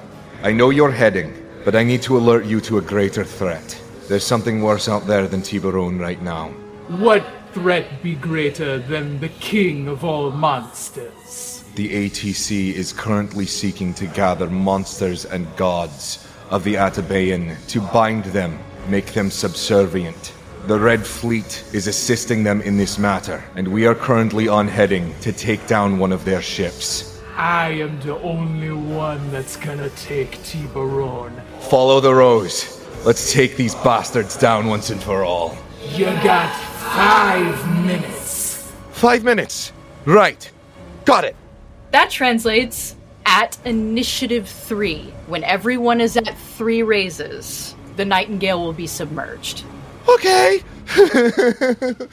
[0.42, 1.32] I know you're heading,
[1.64, 3.80] but I need to alert you to a greater threat.
[4.06, 6.48] There's something worse out there than Tiburon right now.
[6.88, 11.55] What threat be greater than the king of all monsters?
[11.76, 18.24] The ATC is currently seeking to gather monsters and gods of the Atabean to bind
[18.24, 18.58] them,
[18.88, 20.32] make them subservient.
[20.68, 25.14] The Red Fleet is assisting them in this matter, and we are currently on heading
[25.20, 27.20] to take down one of their ships.
[27.36, 31.30] I am the only one that's gonna take Tiburon.
[31.68, 32.80] Follow the rose.
[33.04, 35.58] Let's take these bastards down once and for all.
[35.90, 36.50] You got
[36.94, 38.72] five minutes.
[38.92, 39.72] Five minutes.
[40.06, 40.50] Right.
[41.04, 41.36] Got it.
[41.96, 45.14] That translates at initiative three.
[45.28, 49.64] When everyone is at three raises, the Nightingale will be submerged.
[50.06, 50.62] Okay.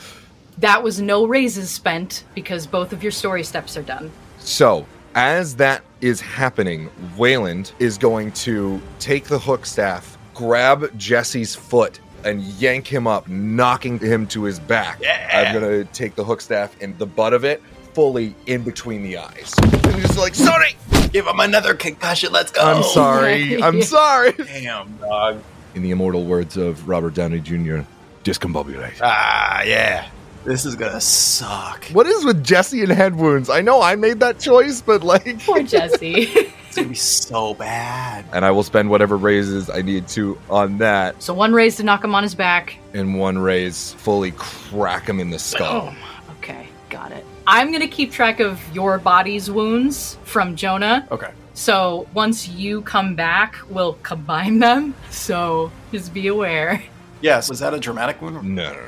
[0.59, 4.11] That was no raises spent because both of your story steps are done.
[4.37, 11.55] So, as that is happening, Wayland is going to take the hook staff, grab Jesse's
[11.55, 15.01] foot, and yank him up, knocking him to his back.
[15.33, 17.61] I'm going to take the hook staff and the butt of it
[17.93, 19.53] fully in between the eyes.
[19.61, 20.75] And just like, sorry!
[21.11, 22.31] Give him another concussion.
[22.31, 22.61] Let's go.
[22.61, 23.61] I'm sorry.
[23.63, 24.31] I'm sorry.
[24.33, 25.43] Damn, dog.
[25.75, 27.81] In the immortal words of Robert Downey Jr.,
[28.23, 28.99] discombobulate.
[29.01, 30.07] Ah, yeah.
[30.43, 31.85] This is gonna suck.
[31.93, 33.49] What is with Jesse and head wounds?
[33.49, 36.27] I know I made that choice, but like Poor Jesse.
[36.73, 38.25] It's gonna be so bad.
[38.33, 41.83] And I will spend whatever raises I need to on that, so one raise to
[41.83, 42.75] knock him on his back.
[42.95, 45.91] and one raise fully crack him in the skull.
[45.91, 45.97] Boom.
[46.39, 47.23] Okay, got it.
[47.45, 51.07] I'm gonna keep track of your body's wounds from Jonah.
[51.11, 51.31] Okay.
[51.53, 54.95] So once you come back, we'll combine them.
[55.09, 56.81] So just be aware.
[57.21, 57.49] Yes.
[57.49, 58.35] Was that a dramatic wound?
[58.55, 58.79] No, no,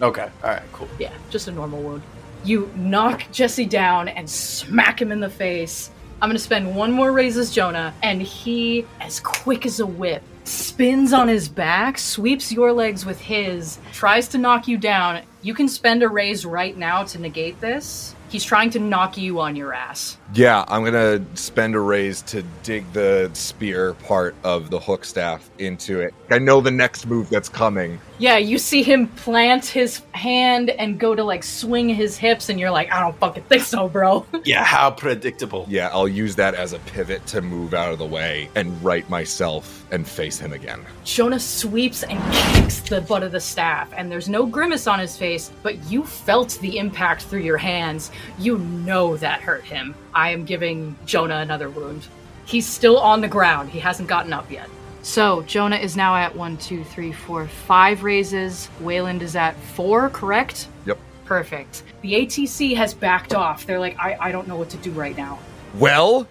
[0.00, 0.06] no.
[0.06, 0.28] Okay.
[0.42, 0.62] All right.
[0.72, 0.88] Cool.
[0.98, 2.02] Yeah, just a normal wound.
[2.44, 5.90] You knock Jesse down and smack him in the face.
[6.22, 10.22] I'm gonna spend one more raise as Jonah, and he, as quick as a whip,
[10.44, 15.22] spins on his back, sweeps your legs with his, tries to knock you down.
[15.44, 18.14] You can spend a raise right now to negate this.
[18.30, 20.16] He's trying to knock you on your ass.
[20.32, 25.48] Yeah, I'm gonna spend a raise to dig the spear part of the hook staff
[25.58, 26.14] into it.
[26.30, 28.00] I know the next move that's coming.
[28.18, 32.58] Yeah, you see him plant his hand and go to like swing his hips, and
[32.58, 34.24] you're like, I don't fucking think so, bro.
[34.44, 34.64] Yeah.
[34.64, 35.66] How predictable.
[35.68, 39.08] Yeah, I'll use that as a pivot to move out of the way and right
[39.08, 40.80] myself and face him again.
[41.04, 45.16] Jonah sweeps and kicks the butt of the staff, and there's no grimace on his
[45.16, 48.10] face, but you felt the impact through your hands.
[48.38, 49.94] You know that hurt him.
[50.14, 52.06] I am giving Jonah another wound.
[52.46, 54.68] He's still on the ground, he hasn't gotten up yet.
[55.02, 58.70] So, Jonah is now at one, two, three, four, five raises.
[58.80, 60.68] Wayland is at four, correct?
[60.86, 60.98] Yep.
[61.26, 61.82] Perfect.
[62.00, 63.66] The ATC has backed off.
[63.66, 65.38] They're like, I, I don't know what to do right now.
[65.74, 66.26] Well,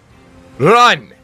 [0.58, 1.14] run!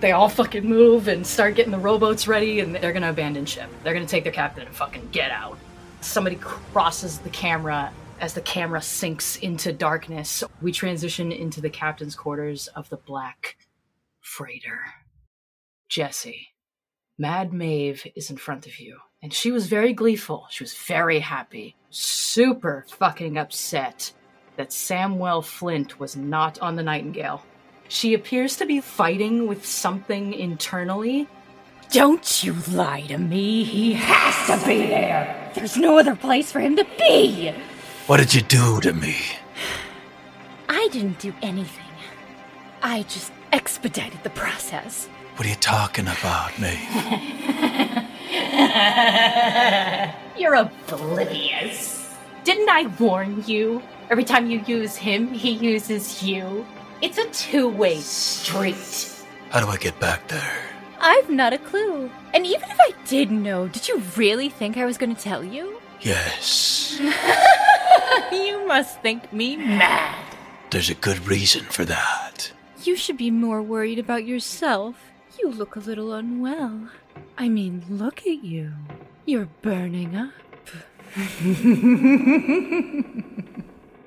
[0.00, 3.68] They all fucking move and start getting the rowboats ready, and they're gonna abandon ship.
[3.82, 5.58] They're gonna take their captain and fucking get out.
[6.00, 10.44] Somebody crosses the camera as the camera sinks into darkness.
[10.60, 13.56] We transition into the captain's quarters of the Black
[14.20, 14.80] Freighter.
[15.88, 16.48] Jesse,
[17.18, 20.46] Mad Maeve is in front of you, and she was very gleeful.
[20.50, 24.12] She was very happy, super fucking upset
[24.56, 27.44] that Samuel Flint was not on the Nightingale.
[27.88, 31.28] She appears to be fighting with something internally.
[31.90, 33.64] Don't you lie to me.
[33.64, 35.50] He has to be there.
[35.56, 37.52] There's no other place for him to be.
[38.06, 39.16] What did you do to me?
[40.68, 41.84] I didn't do anything.
[42.80, 45.06] I just expedited the process.
[45.34, 46.78] What are you talking about, me?
[50.40, 52.14] You're oblivious.
[52.44, 53.82] Didn't I warn you?
[54.10, 56.64] Every time you use him, he uses you.
[57.02, 59.24] It's a two way street.
[59.48, 60.69] How do I get back there?
[61.00, 62.10] I've not a clue.
[62.34, 65.42] And even if I did know, did you really think I was going to tell
[65.42, 65.80] you?
[66.00, 66.98] Yes.
[68.32, 70.36] you must think me mad.
[70.70, 72.52] There's a good reason for that.
[72.84, 74.96] You should be more worried about yourself.
[75.38, 76.88] You look a little unwell.
[77.36, 78.72] I mean, look at you.
[79.26, 80.32] You're burning up.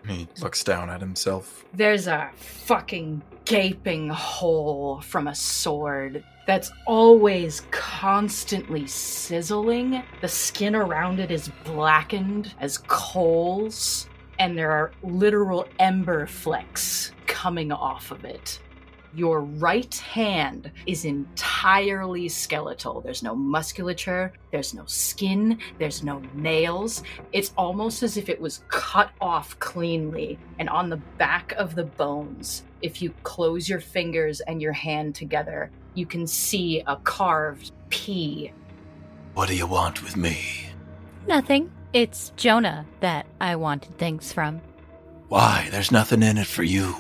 [0.08, 1.64] He looks down at himself.
[1.74, 10.04] There's a fucking gaping hole from a sword that's always constantly sizzling.
[10.22, 17.72] The skin around it is blackened as coals, and there are literal ember flecks coming
[17.72, 18.60] off of it.
[19.16, 23.00] Your right hand is entirely skeletal.
[23.00, 27.04] There's no musculature, there's no skin, there's no nails.
[27.32, 30.40] It's almost as if it was cut off cleanly.
[30.58, 35.14] And on the back of the bones, if you close your fingers and your hand
[35.14, 38.52] together, you can see a carved P.
[39.34, 40.68] What do you want with me?
[41.28, 41.72] Nothing.
[41.94, 44.62] It's Jonah that I wanted things from.
[45.30, 45.68] Why?
[45.72, 46.96] There's nothing in it for you.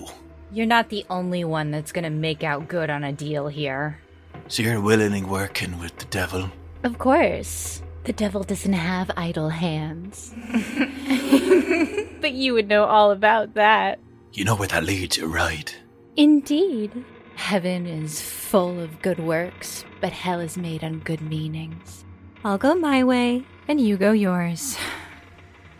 [0.52, 4.00] You're not the only one that's gonna make out good on a deal here.
[4.48, 6.50] So you're willingly working with the devil?
[6.84, 7.82] Of course.
[8.04, 10.34] The devil doesn't have idle hands.
[12.22, 14.00] but you would know all about that.
[14.34, 15.76] You know where that leads you, right?
[16.16, 17.04] Indeed.
[17.44, 22.06] Heaven is full of good works, but hell is made on good meanings.
[22.46, 24.78] I'll go my way, and you go yours.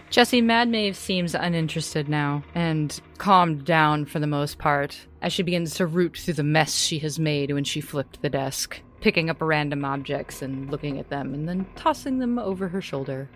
[0.10, 5.42] Jesse Mad Maeve seems uninterested now and calmed down for the most part as she
[5.42, 9.30] begins to root through the mess she has made when she flipped the desk, picking
[9.30, 13.30] up random objects and looking at them and then tossing them over her shoulder.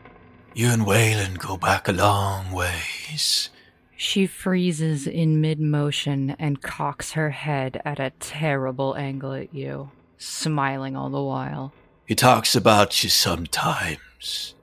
[0.54, 3.52] You and Wayland go back a long ways.
[4.00, 9.90] She freezes in mid motion and cocks her head at a terrible angle at you,
[10.20, 11.74] smiling all the while.
[12.06, 14.54] He talks about you sometimes.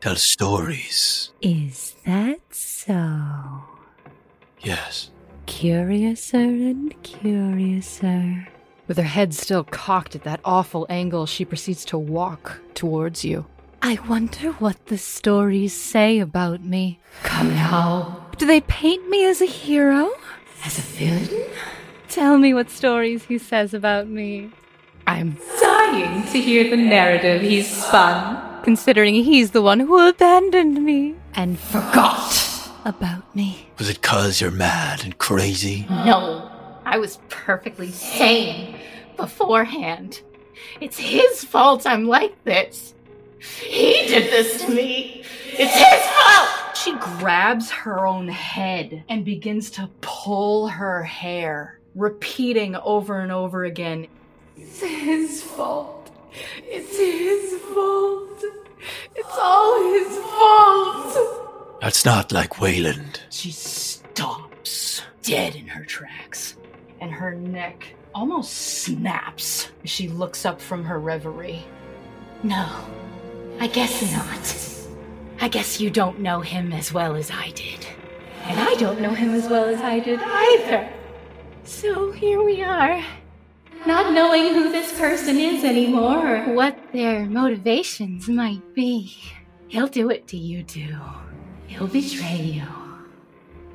[0.00, 1.30] Tell stories.
[1.42, 3.64] Is that so?
[4.60, 5.10] Yes.
[5.44, 8.48] Curiouser and curiouser.
[8.88, 13.44] With her head still cocked at that awful angle, she proceeds to walk towards you.
[13.82, 16.98] I wonder what the stories say about me.
[17.22, 18.23] Come now.
[18.36, 20.10] Do they paint me as a hero?
[20.64, 21.46] As a villain?
[22.08, 24.50] Tell me what stories he says about me.
[25.06, 28.62] I'm dying to hear the narrative he's spun.
[28.64, 33.68] Considering he's the one who abandoned me and forgot about me.
[33.78, 35.86] Was it cause you're mad and crazy?
[35.88, 36.50] No,
[36.84, 38.76] I was perfectly sane
[39.16, 40.22] beforehand.
[40.80, 42.94] It's his fault I'm like this.
[43.38, 45.24] He did this to me.
[45.46, 46.63] It's his fault!
[46.74, 53.64] She grabs her own head and begins to pull her hair, repeating over and over
[53.64, 54.08] again
[54.56, 56.10] It's his fault.
[56.64, 58.44] It's his fault.
[59.14, 61.80] It's all his fault.
[61.80, 63.20] That's not like Wayland.
[63.30, 66.56] She stops dead in her tracks,
[67.00, 71.64] and her neck almost snaps as she looks up from her reverie.
[72.42, 72.68] No,
[73.60, 74.73] I guess not.
[75.40, 77.86] I guess you don't know him as well as I did.
[78.44, 80.92] And I don't know him as well as I did either.
[81.64, 83.02] So here we are
[83.86, 89.16] not knowing who this person is anymore or what their motivations might be.
[89.68, 90.96] He'll do it to you too.
[91.66, 92.64] He'll betray you.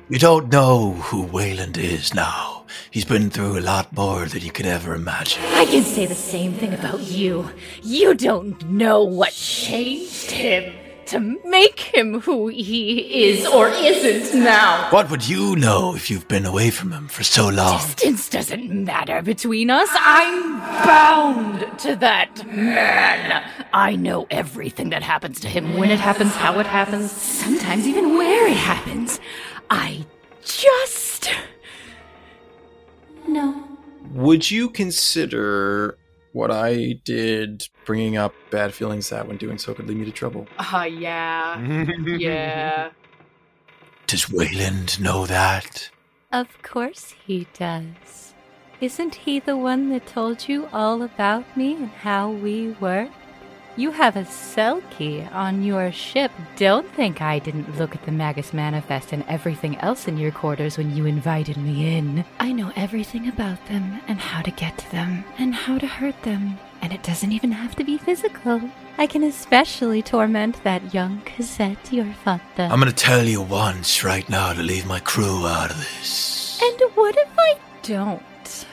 [0.08, 2.64] You don't know who Wayland is now.
[2.90, 5.42] He's been through a lot more than you could ever imagine.
[5.54, 7.48] I can say the same thing about you.
[7.82, 10.72] You don't know what changed him
[11.10, 14.88] to make him who he is or isn't now.
[14.90, 17.78] What would you know if you've been away from him for so long?
[17.78, 19.88] Distance doesn't matter between us.
[19.92, 23.42] I'm bound to that man.
[23.72, 28.16] I know everything that happens to him, when it happens, how it happens, sometimes even
[28.16, 29.18] where it happens.
[29.68, 30.06] I
[30.44, 31.28] just.
[33.26, 33.64] No.
[34.12, 35.98] Would you consider
[36.32, 40.12] what I did bringing up bad feelings that when doing so could lead me to
[40.12, 40.46] trouble.
[40.56, 41.60] Uh, yeah.
[42.06, 42.90] yeah.
[44.06, 45.90] Does Wayland know that?
[46.30, 48.32] Of course he does.
[48.80, 53.10] Isn't he the one that told you all about me and how we work?
[53.74, 56.30] You have a cell key on your ship.
[56.54, 60.78] Don't think I didn't look at the Magus Manifest and everything else in your quarters
[60.78, 62.24] when you invited me in.
[62.38, 66.22] I know everything about them and how to get to them and how to hurt
[66.22, 66.56] them.
[66.82, 68.60] And it doesn't even have to be physical.
[68.98, 72.42] I can especially torment that young Cosette, your father.
[72.58, 76.60] I'm gonna tell you once right now to leave my crew out of this.
[76.62, 78.66] And what if I don't?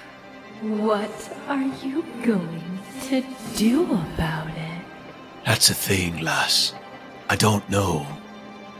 [0.61, 2.79] What are you going
[3.09, 3.23] to
[3.55, 4.85] do about it?
[5.45, 6.73] That's a thing, lass.
[7.29, 8.05] I don't know.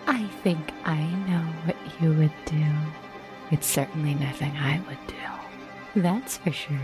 [0.07, 2.65] I think I know what you would do.
[3.51, 6.01] It's certainly nothing I would do.
[6.01, 6.77] That's for sure.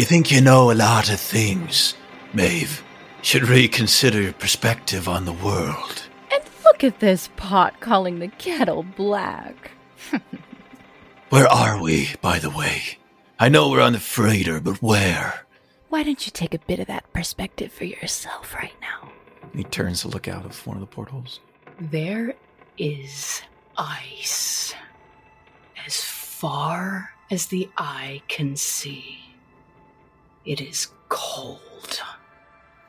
[0.00, 1.92] You think you know a lot of things,
[2.32, 2.82] Maeve.
[3.20, 6.04] should reconsider your perspective on the world.
[6.32, 9.72] And look at this pot calling the kettle black.
[11.28, 12.96] Where are we, by the way?
[13.38, 15.44] I know we're on the freighter, but where?
[15.90, 19.12] Why don't you take a bit of that perspective for yourself right now?
[19.52, 21.40] He turns to look out of one of the portholes.
[21.78, 22.34] There
[22.78, 23.42] is
[23.76, 24.74] ice
[25.86, 29.29] as far as the eye can see.
[30.44, 32.00] It is cold.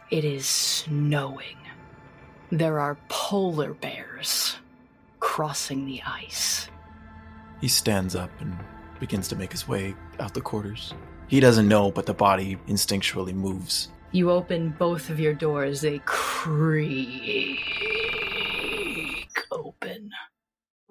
[0.10, 1.58] It is snowing.
[2.49, 4.56] There are polar bears
[5.20, 6.70] crossing the ice.
[7.60, 8.58] He stands up and
[8.99, 10.93] begins to make his way out the quarters.
[11.28, 13.89] He doesn't know, but the body instinctually moves.
[14.12, 17.60] You open both of your doors, they creak
[19.52, 20.12] open.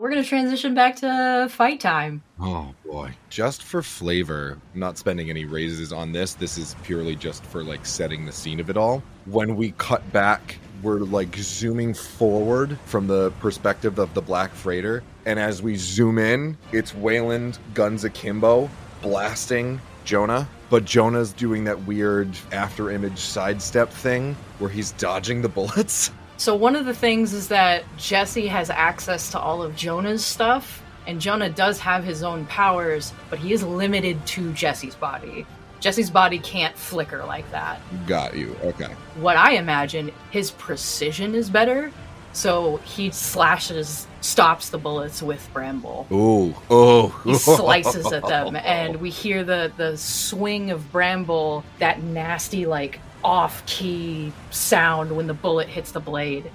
[0.01, 2.22] We're going to transition back to fight time.
[2.40, 3.12] Oh boy.
[3.28, 6.32] Just for flavor, not spending any raises on this.
[6.32, 9.03] This is purely just for like setting the scene of it all.
[9.26, 15.03] When we cut back, we're like zooming forward from the perspective of the Black Freighter.
[15.26, 18.70] And as we zoom in, it's Wayland guns akimbo
[19.03, 20.48] blasting Jonah.
[20.70, 26.11] But Jonah's doing that weird after image sidestep thing where he's dodging the bullets.
[26.41, 30.82] So, one of the things is that Jesse has access to all of Jonah's stuff,
[31.07, 35.45] and Jonah does have his own powers, but he is limited to Jesse's body.
[35.80, 37.78] Jesse's body can't flicker like that.
[38.07, 38.57] Got you.
[38.64, 38.86] Okay.
[39.16, 41.93] What I imagine, his precision is better,
[42.32, 46.07] so he slashes, stops the bullets with Bramble.
[46.11, 46.55] Ooh.
[46.70, 47.09] Oh.
[47.22, 52.99] He slices at them, and we hear the the swing of Bramble, that nasty like
[53.24, 56.50] off key sound when the bullet hits the blade.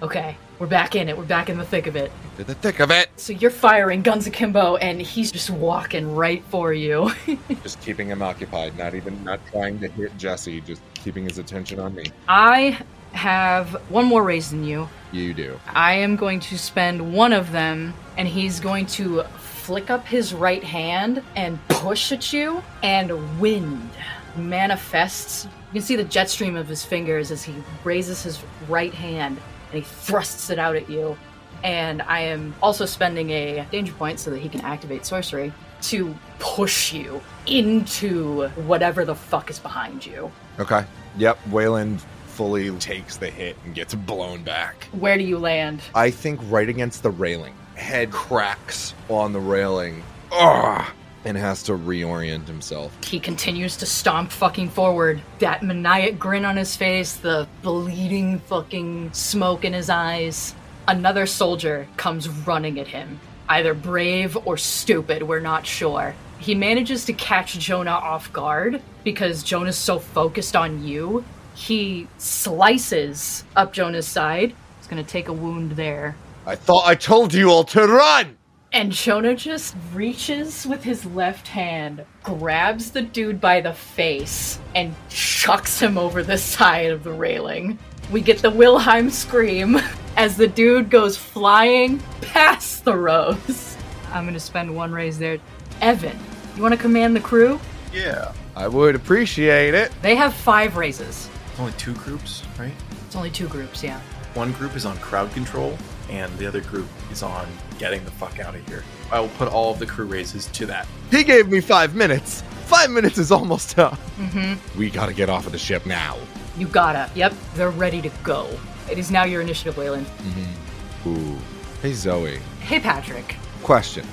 [0.00, 1.18] Okay, we're back in it.
[1.18, 2.12] We're back in the thick of it.
[2.36, 3.08] To the thick of it.
[3.16, 7.10] So you're firing guns akimbo, and he's just walking right for you.
[7.62, 11.80] just keeping him occupied, not even not trying to hit Jesse, just keeping his attention
[11.80, 12.04] on me.
[12.28, 12.78] I
[13.12, 14.88] have one more raise than you.
[15.10, 15.58] You do.
[15.74, 20.32] I am going to spend one of them, and he's going to flick up his
[20.32, 23.90] right hand and push at you, and wind
[24.36, 25.44] manifests.
[25.72, 27.54] You can see the jet stream of his fingers as he
[27.84, 29.38] raises his right hand
[29.72, 31.16] and he thrusts it out at you.
[31.64, 35.52] And I am also spending a danger point so that he can activate sorcery
[35.82, 40.30] to push you into whatever the fuck is behind you.
[40.58, 40.84] Okay.
[41.16, 41.38] Yep.
[41.48, 44.84] Wayland fully takes the hit and gets blown back.
[44.92, 45.82] Where do you land?
[45.94, 47.54] I think right against the railing.
[47.74, 50.02] Head cracks on the railing.
[50.32, 50.84] Ugh!
[51.28, 52.96] And has to reorient himself.
[53.04, 55.20] He continues to stomp fucking forward.
[55.40, 60.54] That maniac grin on his face, the bleeding fucking smoke in his eyes.
[60.86, 63.20] Another soldier comes running at him.
[63.46, 66.14] Either brave or stupid, we're not sure.
[66.38, 71.26] He manages to catch Jonah off guard because Jonah's so focused on you.
[71.54, 74.54] He slices up Jonah's side.
[74.78, 76.16] He's gonna take a wound there.
[76.46, 78.38] I thought I told you all to run!
[78.72, 84.94] And Jonah just reaches with his left hand, grabs the dude by the face, and
[85.08, 87.78] chucks him over the side of the railing.
[88.12, 89.78] We get the Wilhelm scream
[90.16, 93.76] as the dude goes flying past the rose.
[94.12, 95.38] I'm gonna spend one raise there.
[95.80, 96.18] Evan,
[96.54, 97.58] you wanna command the crew?
[97.92, 98.32] Yeah.
[98.54, 99.92] I would appreciate it.
[100.02, 101.30] They have five raises.
[101.58, 102.72] Only two groups, right?
[103.06, 104.00] It's only two groups, yeah.
[104.34, 105.76] One group is on crowd control,
[106.10, 107.46] and the other group is on
[107.78, 108.84] getting the fuck out of here.
[109.10, 110.86] I will put all of the crew raises to that.
[111.10, 112.42] He gave me five minutes.
[112.66, 113.98] Five minutes is almost up.
[114.18, 114.78] Mm-hmm.
[114.78, 116.16] We gotta get off of the ship now.
[116.56, 117.10] You gotta.
[117.14, 118.48] Yep, they're ready to go.
[118.90, 120.06] It is now your initiative, Wayland.
[120.06, 121.08] Mm-hmm.
[121.08, 121.38] Ooh.
[121.82, 122.38] Hey, Zoe.
[122.60, 123.36] Hey, Patrick.
[123.62, 124.06] Question.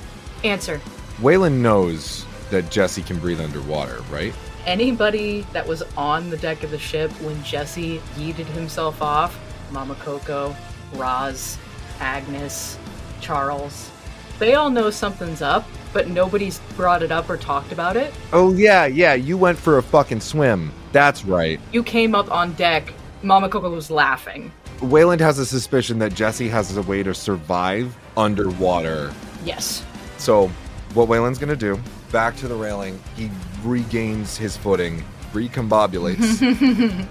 [0.43, 0.79] Answer.
[1.21, 4.33] Wayland knows that Jesse can breathe underwater, right?
[4.65, 9.39] Anybody that was on the deck of the ship when Jesse yeeted himself off,
[9.71, 10.55] Mama Coco,
[10.93, 11.57] Roz,
[11.99, 12.77] Agnes,
[13.21, 13.91] Charles,
[14.37, 18.13] they all know something's up, but nobody's brought it up or talked about it.
[18.33, 19.13] Oh, yeah, yeah.
[19.13, 20.73] You went for a fucking swim.
[20.91, 21.59] That's right.
[21.71, 22.93] You came up on deck,
[23.23, 24.51] Mama Coco was laughing.
[24.81, 29.13] Wayland has a suspicion that Jesse has a way to survive underwater.
[29.45, 29.85] Yes.
[30.17, 30.49] So,
[30.93, 31.79] what Wayland's gonna do,
[32.11, 33.31] back to the railing, he
[33.63, 35.03] regains his footing,
[35.33, 36.39] recombobulates,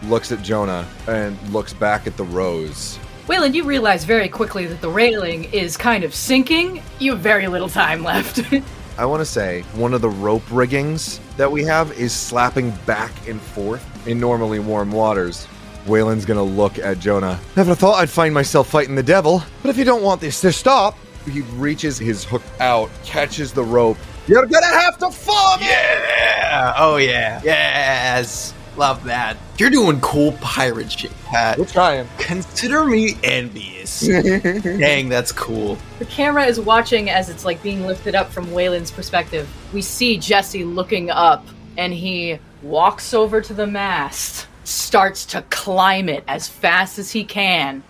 [0.09, 2.99] looks at Jonah, and looks back at the rose.
[3.27, 6.83] Wayland, you realize very quickly that the railing is kind of sinking.
[6.99, 8.43] You have very little time left.
[8.99, 13.11] I want to say one of the rope riggings that we have is slapping back
[13.27, 15.49] and forth in normally warm waters.
[15.87, 17.41] Wayland's gonna look at Jonah.
[17.57, 20.53] Never thought I'd find myself fighting the devil, but if you don't want this to
[20.53, 20.97] stop,
[21.31, 23.99] he reaches his hook out, catches the rope.
[24.27, 25.67] You're gonna have to follow me!
[25.67, 26.75] Yeah!
[26.79, 27.43] Oh, yeah.
[27.45, 28.55] Yes!
[28.77, 29.37] Love that.
[29.59, 31.59] You're doing cool pirate shit, Pat.
[31.59, 32.09] We're trying.
[32.19, 34.01] Consider me envious.
[34.07, 35.79] Dang, that's cool.
[35.99, 39.49] The camera is watching as it's like being lifted up from Wayland's perspective.
[39.73, 41.47] We see Jesse looking up
[41.77, 47.25] and he walks over to the mast, starts to climb it as fast as he
[47.25, 47.83] can,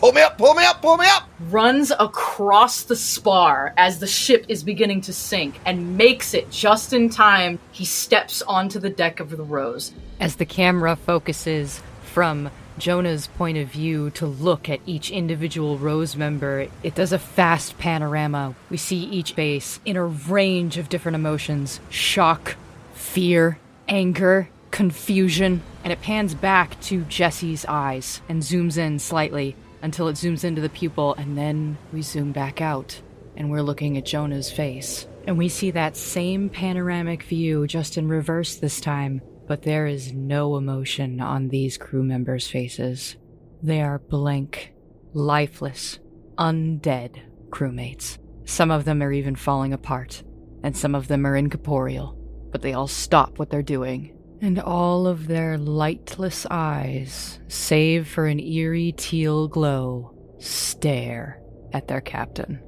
[0.00, 1.28] Pull me up, pull me up, pull me up!
[1.50, 6.94] runs across the spar as the ship is beginning to sink and makes it just
[6.94, 7.58] in time.
[7.70, 9.92] He steps onto the deck of the Rose.
[10.18, 16.16] As the camera focuses from Jonah's point of view to look at each individual Rose
[16.16, 18.54] member, it does a fast panorama.
[18.70, 22.56] We see each face in a range of different emotions shock,
[22.94, 30.08] fear, anger, confusion, and it pans back to Jesse's eyes and zooms in slightly until
[30.08, 33.00] it zooms into the pupil, and then we zoom back out,
[33.36, 35.06] and we're looking at Jonah's face.
[35.26, 40.12] And we see that same panoramic view, just in reverse this time, but there is
[40.12, 43.16] no emotion on these crew members' faces.
[43.62, 44.72] They are blank,
[45.12, 45.98] lifeless,
[46.38, 47.20] undead
[47.50, 48.18] crewmates.
[48.44, 50.22] Some of them are even falling apart,
[50.62, 52.16] and some of them are incorporeal,
[52.50, 58.26] but they all stop what they're doing and all of their lightless eyes, save for
[58.26, 61.40] an eerie teal glow, stare
[61.72, 62.60] at their captain.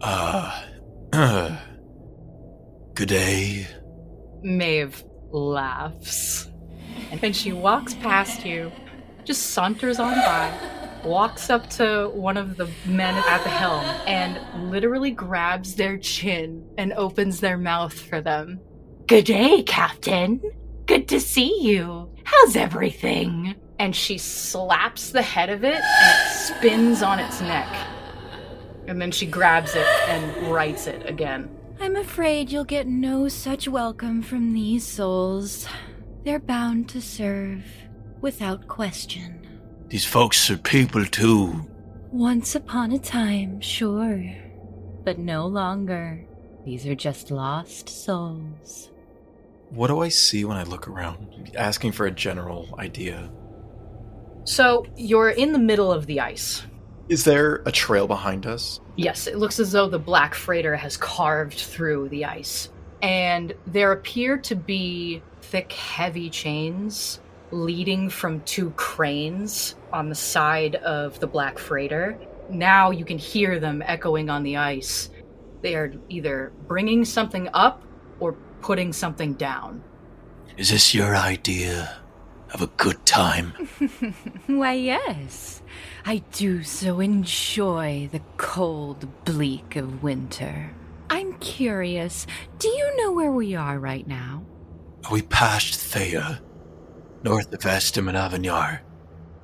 [0.00, 0.64] Uh,
[1.12, 1.56] uh,
[2.94, 3.66] good day.
[4.42, 6.50] Maeve laughs.
[7.10, 8.72] And then she walks past you,
[9.24, 10.52] just saunters on by,
[11.04, 16.66] walks up to one of the men at the helm, and literally grabs their chin
[16.78, 18.60] and opens their mouth for them.
[19.06, 20.40] Good day, Captain.
[20.86, 22.10] Good to see you.
[22.24, 23.54] How's everything?
[23.78, 27.68] And she slaps the head of it and it spins on its neck.
[28.86, 31.48] And then she grabs it and writes it again.
[31.80, 35.66] I'm afraid you'll get no such welcome from these souls.
[36.24, 37.64] They're bound to serve
[38.20, 39.46] without question.
[39.88, 41.68] These folks are people too.
[42.12, 44.24] Once upon a time, sure.
[45.04, 46.24] But no longer.
[46.64, 48.91] These are just lost souls.
[49.72, 51.50] What do I see when I look around?
[51.56, 53.30] Asking for a general idea.
[54.44, 56.62] So you're in the middle of the ice.
[57.08, 58.80] Is there a trail behind us?
[58.96, 62.68] Yes, it looks as though the black freighter has carved through the ice.
[63.00, 67.20] And there appear to be thick, heavy chains
[67.50, 72.18] leading from two cranes on the side of the black freighter.
[72.50, 75.08] Now you can hear them echoing on the ice.
[75.62, 77.82] They are either bringing something up
[78.20, 79.82] or putting something down.
[80.56, 81.98] Is this your idea
[82.54, 83.52] of a good time?
[84.46, 85.62] Why, yes.
[86.04, 90.70] I do so enjoy the cold bleak of winter.
[91.10, 92.26] I'm curious,
[92.58, 94.44] do you know where we are right now?
[95.04, 96.40] Are we passed Théah?
[97.22, 98.80] North of Estim and Avignar?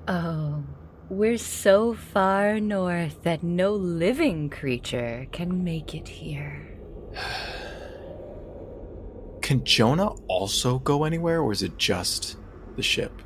[0.09, 0.65] Oh,
[1.09, 6.69] we're so far north that no living creature can make it here.
[9.49, 12.37] Can Jonah also go anywhere, or is it just
[12.77, 13.23] the ship?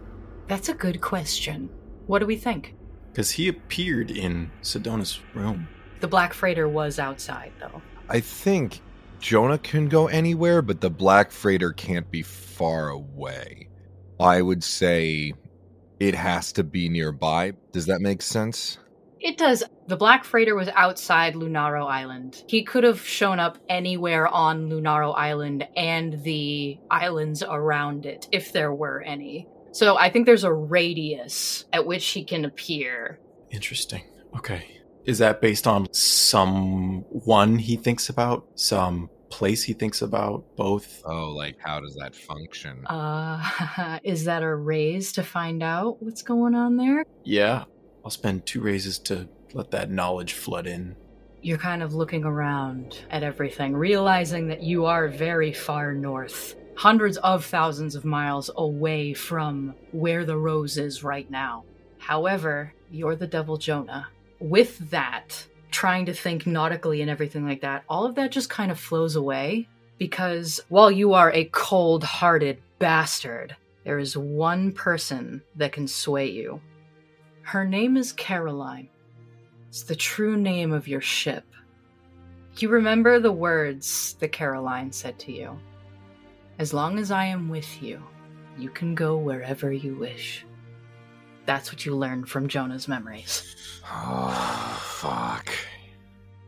[0.46, 1.68] That's a good question.
[2.06, 2.76] What do we think?
[3.10, 5.66] Because he appeared in Sedona's room.
[5.98, 7.82] The black freighter was outside, though.
[8.08, 8.82] I think
[9.18, 13.68] Jonah can go anywhere, but the Black Freighter can't be far away.
[14.20, 15.32] I would say
[15.98, 17.54] it has to be nearby.
[17.72, 18.78] Does that make sense?
[19.18, 19.64] It does.
[19.92, 22.44] The Black Freighter was outside Lunaro Island.
[22.46, 28.54] He could have shown up anywhere on Lunaro Island and the islands around it, if
[28.54, 29.46] there were any.
[29.72, 33.20] So I think there's a radius at which he can appear.
[33.50, 34.04] Interesting.
[34.34, 34.64] Okay.
[35.04, 38.46] Is that based on someone he thinks about?
[38.54, 40.56] Some place he thinks about?
[40.56, 41.02] Both?
[41.04, 42.86] Oh, like how does that function?
[42.86, 47.04] Uh, is that a raise to find out what's going on there?
[47.24, 47.64] Yeah.
[48.04, 50.96] I'll spend two raises to let that knowledge flood in.
[51.40, 57.16] You're kind of looking around at everything, realizing that you are very far north, hundreds
[57.18, 61.64] of thousands of miles away from where the rose is right now.
[61.98, 64.08] However, you're the devil Jonah.
[64.38, 68.70] With that, trying to think nautically and everything like that, all of that just kind
[68.70, 75.42] of flows away because while you are a cold hearted bastard, there is one person
[75.56, 76.60] that can sway you.
[77.42, 78.88] Her name is Caroline.
[79.72, 81.46] It's the true name of your ship.
[82.58, 85.58] You remember the words the Caroline said to you.
[86.58, 88.02] As long as I am with you,
[88.58, 90.44] you can go wherever you wish.
[91.46, 93.56] That's what you learn from Jonah's memories.
[93.90, 95.50] Oh, fuck.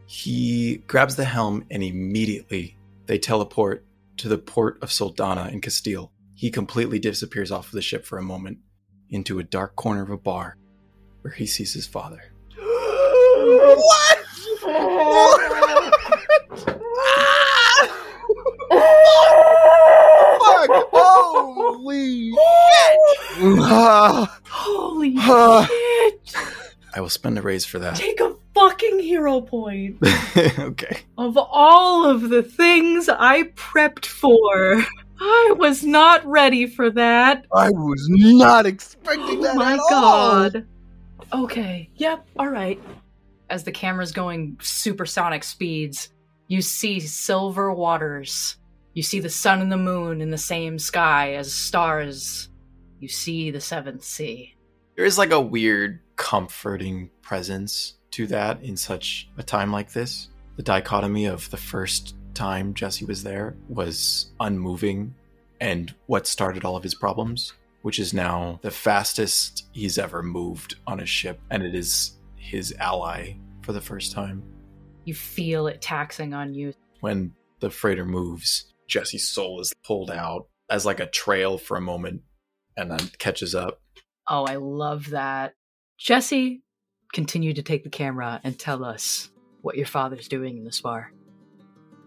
[0.04, 3.86] He grabs the helm and immediately they teleport
[4.18, 6.12] to the port of Soldana in Castille.
[6.34, 8.58] He completely disappears off of the ship for a moment
[9.08, 10.58] into a dark corner of a bar
[11.22, 12.33] where he sees his father.
[13.44, 14.18] What?
[20.44, 20.88] Fuck!
[20.92, 22.38] Holy shit!
[23.60, 24.38] Ah.
[24.48, 26.36] Holy shit!
[26.94, 27.96] I will spend a raise for that.
[27.96, 29.98] Take a fucking hero point.
[30.58, 31.00] okay.
[31.18, 34.84] Of all of the things I prepped for,
[35.20, 37.46] I was not ready for that.
[37.52, 41.42] I was not expecting that Oh my at all.
[41.44, 42.80] Okay, yep, alright.
[43.50, 46.08] As the camera's going supersonic speeds,
[46.48, 48.56] you see silver waters.
[48.94, 52.48] You see the sun and the moon in the same sky as stars.
[53.00, 54.54] You see the seventh sea.
[54.96, 60.28] There is like a weird, comforting presence to that in such a time like this.
[60.56, 65.14] The dichotomy of the first time Jesse was there was unmoving
[65.60, 70.76] and what started all of his problems, which is now the fastest he's ever moved
[70.86, 72.12] on a ship, and it is
[72.44, 74.42] his ally for the first time.
[75.04, 76.74] You feel it taxing on you.
[77.00, 81.80] When the freighter moves, Jesse's soul is pulled out as like a trail for a
[81.80, 82.22] moment
[82.76, 83.80] and then catches up.
[84.28, 85.54] Oh, I love that.
[85.98, 86.62] Jesse,
[87.12, 89.30] continue to take the camera and tell us
[89.62, 91.12] what your father's doing in this bar.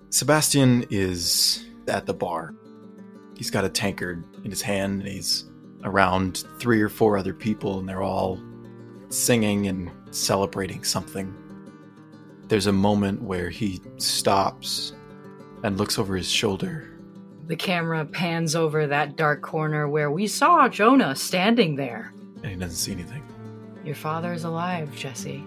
[0.09, 2.53] Sebastian is at the bar.
[3.35, 5.49] He's got a tankard in his hand and he's
[5.83, 8.41] around three or four other people and they're all
[9.09, 11.33] singing and celebrating something.
[12.47, 14.93] There's a moment where he stops
[15.63, 16.89] and looks over his shoulder.
[17.47, 22.13] The camera pans over that dark corner where we saw Jonah standing there.
[22.43, 23.23] And he doesn't see anything.
[23.83, 25.43] Your father is alive, Jesse.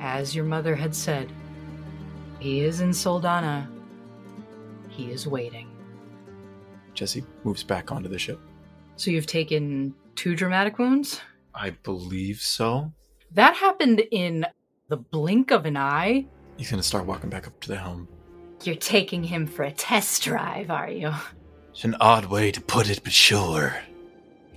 [0.00, 1.30] As your mother had said,
[2.38, 3.66] he is in Soldana.
[4.88, 5.70] He is waiting.
[6.94, 8.40] Jesse moves back onto the ship.
[8.96, 11.20] So you've taken two dramatic wounds?
[11.54, 12.92] I believe so.
[13.32, 14.46] That happened in
[14.88, 16.26] the blink of an eye.
[16.56, 18.08] He's gonna start walking back up to the helm.
[18.64, 21.12] You're taking him for a test drive, are you?
[21.70, 23.76] It's an odd way to put it, but sure.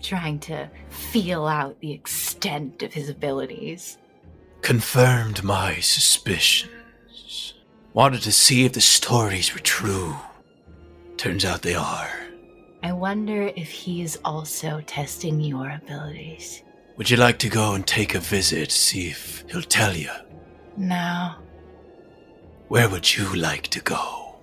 [0.01, 3.97] Trying to feel out the extent of his abilities.
[4.61, 7.53] Confirmed my suspicions.
[7.93, 10.15] Wanted to see if the stories were true.
[11.15, 12.09] Turns out they are.
[12.81, 16.63] I wonder if he's also testing your abilities.
[16.97, 20.11] Would you like to go and take a visit, see if he'll tell you?
[20.77, 21.33] No.
[22.67, 24.35] Where would you like to go?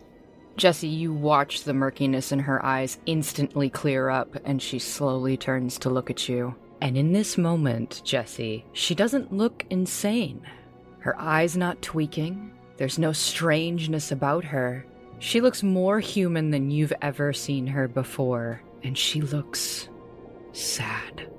[0.57, 5.79] Jesse, you watch the murkiness in her eyes instantly clear up, and she slowly turns
[5.79, 6.55] to look at you.
[6.81, 10.43] And in this moment, Jesse, she doesn't look insane.
[10.99, 12.53] Her eyes not tweaking.
[12.77, 14.85] There's no strangeness about her.
[15.19, 19.89] She looks more human than you've ever seen her before, and she looks
[20.53, 21.31] sad.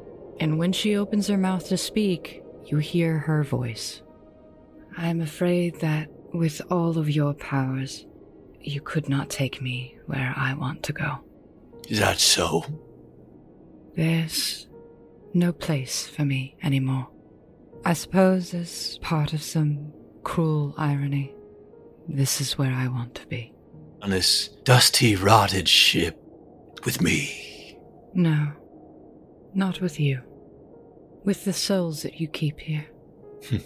[0.42, 4.02] And when she opens her mouth to speak, you hear her voice.
[4.98, 8.08] I'm afraid that with all of your powers,
[8.60, 11.20] you could not take me where I want to go.
[11.90, 12.66] Is that so?
[13.96, 14.68] There's
[15.36, 17.08] no place for me anymore.
[17.86, 21.36] I suppose as part of some cruel irony,
[22.08, 23.54] this is where I want to be.
[24.02, 26.20] On this dusty, rotted ship
[26.84, 27.78] with me.
[28.16, 28.54] No,
[29.54, 30.24] not with you.
[31.24, 32.88] With the souls that you keep here.
[33.48, 33.58] Hmm.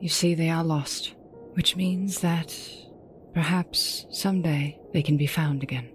[0.00, 1.14] you see, they are lost,
[1.54, 2.56] which means that
[3.34, 5.90] perhaps someday they can be found again.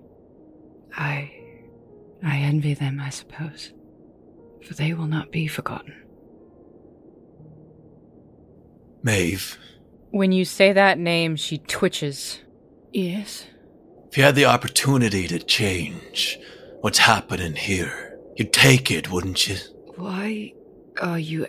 [0.95, 1.31] I.
[2.23, 3.73] I envy them, I suppose,
[4.65, 5.93] for they will not be forgotten.
[9.03, 9.57] Maeve,
[10.09, 12.39] When you say that name, she twitches.
[12.91, 13.45] Yes?
[14.09, 16.39] if you had the opportunity to change
[16.81, 19.57] what's happening here, you'd take it, wouldn't you?
[19.95, 20.53] Why
[21.01, 21.47] are you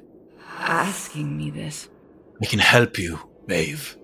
[0.58, 1.88] asking me this?
[2.40, 3.96] I can help you, Maeve.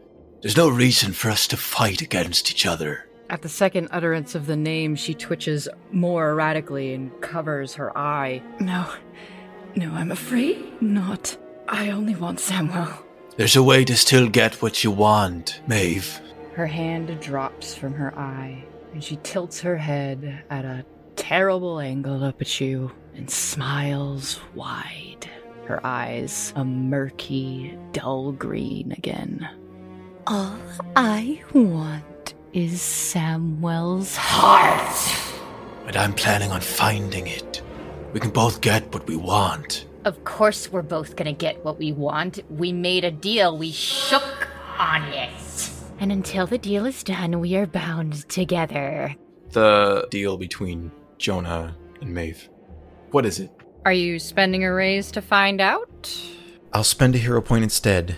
[0.42, 3.08] There's no reason for us to fight against each other.
[3.30, 8.42] At the second utterance of the name, she twitches more erratically and covers her eye.
[8.60, 8.86] No,
[9.74, 11.36] no, I'm afraid not.
[11.66, 12.88] I only want Samuel.
[13.36, 16.20] There's a way to still get what you want, Maeve.
[16.54, 20.84] Her hand drops from her eye, and she tilts her head at a
[21.16, 25.28] terrible angle up at you and smiles wide.
[25.66, 29.48] Her eyes a murky, dull green again.
[30.26, 30.58] All
[30.96, 35.40] I want is Samuel's heart.
[35.86, 37.62] And I'm planning on finding it.
[38.12, 39.86] We can both get what we want.
[40.04, 42.40] Of course, we're both gonna get what we want.
[42.50, 44.48] We made a deal, we shook
[44.78, 45.70] on it.
[45.98, 49.14] And until the deal is done, we are bound together.
[49.50, 52.48] The deal between Jonah and Maeve.
[53.14, 53.52] What is it?
[53.84, 56.12] Are you spending a raise to find out?
[56.72, 58.16] I'll spend a hero point instead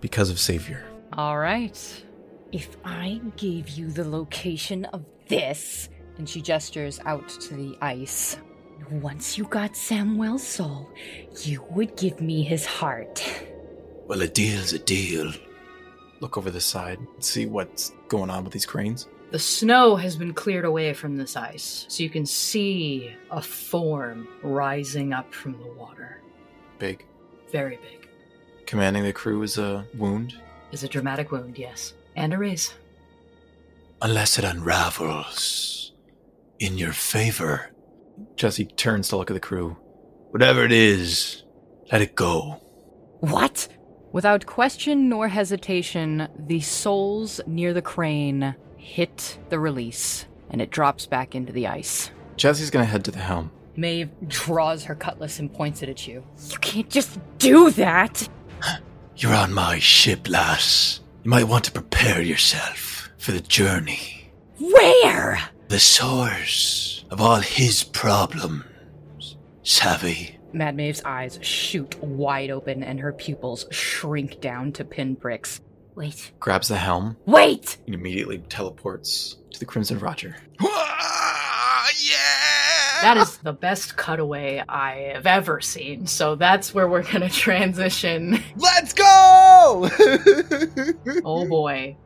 [0.00, 0.84] because of Savior.
[1.12, 1.78] All right.
[2.50, 8.36] If I gave you the location of this, and she gestures out to the ice,
[8.90, 10.90] once you got Samuel's soul,
[11.42, 13.22] you would give me his heart.
[14.08, 15.32] Well, a deal's a deal.
[16.18, 19.06] Look over the side, see what's going on with these cranes.
[19.32, 24.28] The snow has been cleared away from this ice, so you can see a form
[24.42, 26.20] rising up from the water.
[26.78, 27.06] Big.
[27.50, 28.10] Very big.
[28.66, 30.38] Commanding the crew is a wound.
[30.70, 31.94] Is a dramatic wound, yes.
[32.14, 32.74] And a raise.
[34.02, 35.92] Unless it unravels
[36.58, 37.70] in your favor.
[38.36, 39.78] Jesse turns to look at the crew.
[40.28, 41.42] Whatever it is,
[41.90, 42.60] let it go.
[43.20, 43.66] What?
[44.12, 51.06] Without question nor hesitation, the souls near the crane hit the release, and it drops
[51.06, 52.10] back into the ice.
[52.36, 53.50] Jesse's gonna head to the helm.
[53.76, 56.24] Maeve draws her cutlass and points it at you.
[56.50, 58.28] You can't just do that!
[59.16, 61.00] You're on my ship, lass.
[61.22, 64.32] You might want to prepare yourself for the journey.
[64.58, 65.38] Where?
[65.68, 68.64] The source of all his problems.
[69.62, 70.38] Savvy.
[70.52, 75.60] Mad Maeve's eyes shoot wide open and her pupils shrink down to pinpricks.
[75.94, 76.32] Wait.
[76.40, 77.16] Grabs the helm.
[77.26, 77.78] Wait!
[77.86, 80.36] And immediately teleports to the Crimson Roger.
[83.02, 86.06] That is the best cutaway I have ever seen.
[86.06, 88.40] So that's where we're going to transition.
[88.56, 89.04] Let's go!
[91.24, 91.96] oh boy.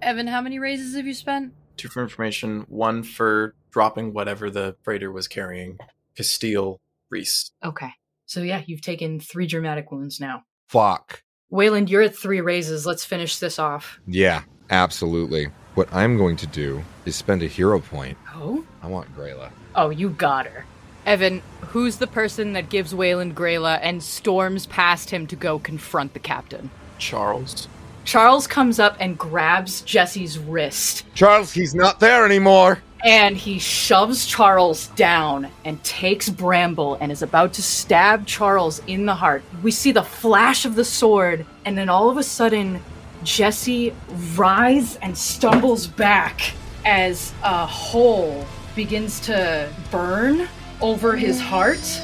[0.00, 1.52] Evan, how many raises have you spent?
[1.76, 5.78] Two for information, one for dropping whatever the freighter was carrying.
[6.16, 6.80] Castile,
[7.10, 7.50] Reese.
[7.64, 7.90] Okay.
[8.26, 10.44] So yeah, you've taken three dramatic wounds now.
[10.68, 11.22] Fuck.
[11.50, 12.86] Wayland, you're at three raises.
[12.86, 14.00] Let's finish this off.
[14.06, 15.46] Yeah, absolutely.
[15.74, 18.18] What I'm going to do is spend a hero point.
[18.34, 18.64] Oh?
[18.82, 19.50] I want Grayla.
[19.76, 20.64] Oh, you got her.
[21.04, 26.14] Evan, who's the person that gives Wayland Grayla and storms past him to go confront
[26.14, 26.68] the captain?
[26.98, 27.68] Charles.
[28.06, 31.04] Charles comes up and grabs Jesse's wrist.
[31.14, 32.78] Charles, he's not there anymore.
[33.04, 39.06] And he shoves Charles down and takes Bramble and is about to stab Charles in
[39.06, 39.42] the heart.
[39.62, 42.80] We see the flash of the sword, and then all of a sudden,
[43.24, 43.92] Jesse
[44.36, 46.52] writhes and stumbles back
[46.84, 48.46] as a hole
[48.76, 50.48] begins to burn
[50.80, 52.00] over his heart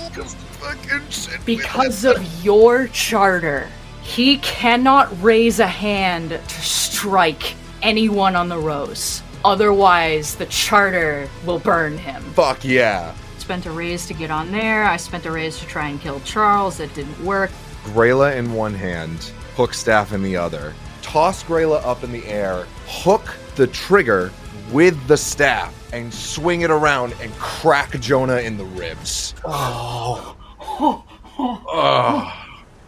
[1.45, 3.69] because of your charter.
[4.03, 9.23] He cannot raise a hand to strike anyone on the rose.
[9.45, 12.23] Otherwise, the charter will burn him.
[12.35, 13.15] Fuck yeah.
[13.39, 14.85] Spent a raise to get on there.
[14.85, 16.79] I spent a raise to try and kill Charles.
[16.79, 17.51] That didn't work.
[17.85, 20.75] Grayla in one hand, hook staff in the other.
[21.03, 24.31] Toss Grayla up in the air, hook the trigger
[24.71, 29.35] with the staff, and swing it around and crack Jonah in the ribs.
[29.45, 30.37] Oh.
[31.39, 32.42] Ugh.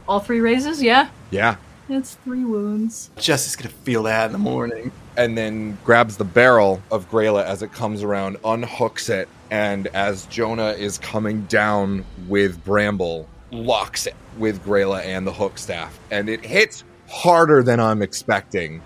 [0.09, 1.09] All three raises, yeah?
[1.31, 1.57] Yeah.
[1.89, 3.11] It's three wounds.
[3.17, 4.91] Jesse's gonna feel that in the morning.
[5.17, 10.27] And then grabs the barrel of Grayla as it comes around, unhooks it, and as
[10.27, 15.99] Jonah is coming down with Bramble, locks it with Grayla and the hook staff.
[16.11, 18.83] And it hits harder than I'm expecting.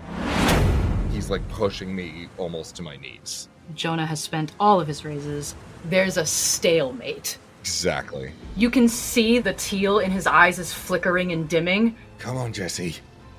[1.11, 3.49] He's like pushing me almost to my knees.
[3.75, 5.55] Jonah has spent all of his raises.
[5.85, 7.37] There's a stalemate.
[7.61, 8.31] Exactly.
[8.55, 11.95] You can see the teal in his eyes is flickering and dimming.
[12.17, 12.95] Come on, Jesse.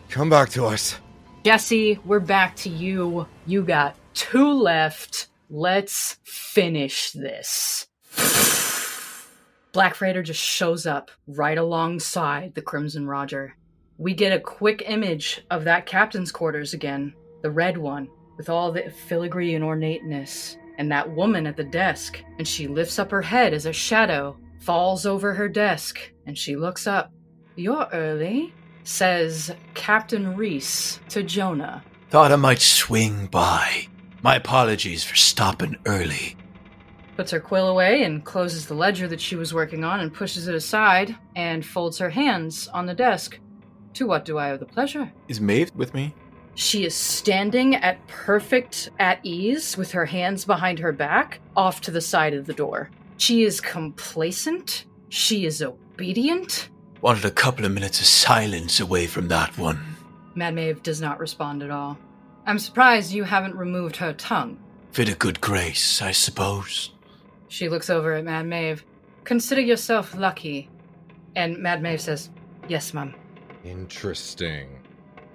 [0.08, 0.96] Come back to us.
[1.44, 3.26] Jesse, we're back to you.
[3.46, 5.28] You got two left.
[5.48, 7.86] Let's finish this.
[9.72, 13.54] Black Freighter just shows up right alongside the Crimson Roger.
[13.98, 18.72] We get a quick image of that captain's quarters again, the red one, with all
[18.72, 23.20] the filigree and ornateness, and that woman at the desk, and she lifts up her
[23.20, 27.12] head as a shadow falls over her desk, and she looks up.
[27.54, 31.84] You're early, says Captain Reese to Jonah.
[32.08, 33.88] Thought I might swing by.
[34.22, 36.34] My apologies for stopping early.
[37.14, 40.48] puts her quill away and closes the ledger that she was working on and pushes
[40.48, 43.38] it aside and folds her hands on the desk.
[43.94, 45.12] To what do I owe the pleasure?
[45.28, 46.14] Is Maeve with me?
[46.60, 51.90] She is standing at perfect at ease with her hands behind her back off to
[51.90, 52.90] the side of the door.
[53.16, 54.84] She is complacent.
[55.08, 56.68] She is obedient.
[57.00, 59.96] Wanted a couple of minutes of silence away from that one.
[60.34, 61.96] Mad Maeve does not respond at all.
[62.44, 64.58] I'm surprised you haven't removed her tongue.
[64.92, 66.92] Fit a good grace, I suppose.
[67.48, 68.84] She looks over at Mad Maeve.
[69.24, 70.68] Consider yourself lucky.
[71.34, 72.28] And Mad Maeve says,
[72.68, 73.14] Yes, Mum.
[73.64, 74.79] Interesting.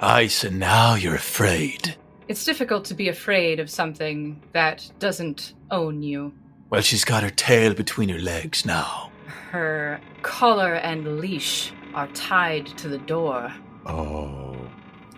[0.05, 1.95] Aye, so now you're afraid.
[2.27, 6.31] It's difficult to be afraid of something that doesn't own you.
[6.69, 9.11] Well, she's got her tail between her legs now.
[9.49, 13.51] Her collar and leash are tied to the door.
[13.87, 14.55] Oh.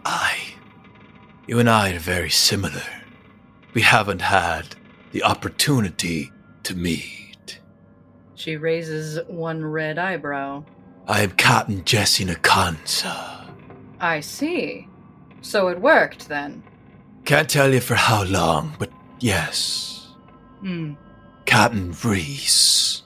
[0.05, 0.37] I.
[1.47, 2.83] You and I are very similar.
[3.73, 4.77] We haven't had
[5.11, 6.31] the opportunity
[6.63, 7.59] to meet.
[8.35, 10.63] She raises one red eyebrow.
[11.09, 13.46] I am Captain Jesse Nkansa.
[13.99, 14.87] I see.
[15.41, 16.63] So it worked then.
[17.25, 20.13] Can't tell you for how long, but yes.
[20.61, 20.93] Hmm.
[21.45, 23.03] Captain Reese,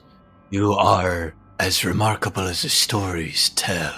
[0.50, 3.94] you are as remarkable as the stories tell.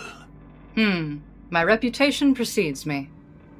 [0.75, 1.19] Hmm.
[1.51, 3.11] My reputation precedes me.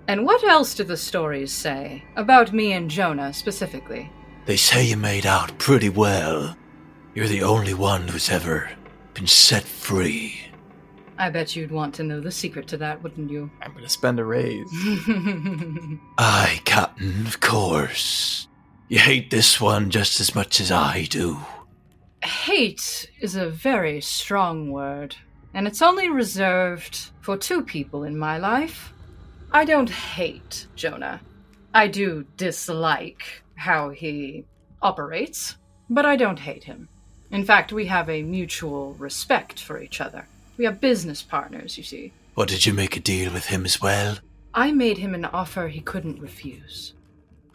[0.07, 4.11] And what else do the stories say about me and Jonah specifically?
[4.47, 6.57] They say you made out pretty well.
[7.15, 8.71] You're the only one who's ever
[9.15, 10.44] been set free.
[11.19, 13.51] I bet you'd want to know the secret to that, wouldn't you?
[13.63, 14.69] I'm gonna spend a raise.
[16.19, 18.49] Aye, Captain, of course.
[18.89, 21.39] You hate this one just as much as I do.
[22.23, 25.17] Hate is a very strong word,
[25.53, 28.93] and it's only reserved for two people in my life.
[29.53, 31.21] I don't hate Jonah.
[31.73, 34.45] I do dislike how he
[34.83, 35.57] operates,
[35.89, 36.89] but I don't hate him.
[37.31, 40.27] In fact, we have a mutual respect for each other.
[40.57, 42.13] We are business partners, you see.
[42.35, 44.19] What did you make a deal with him as well?
[44.53, 46.95] I made him an offer he couldn't refuse.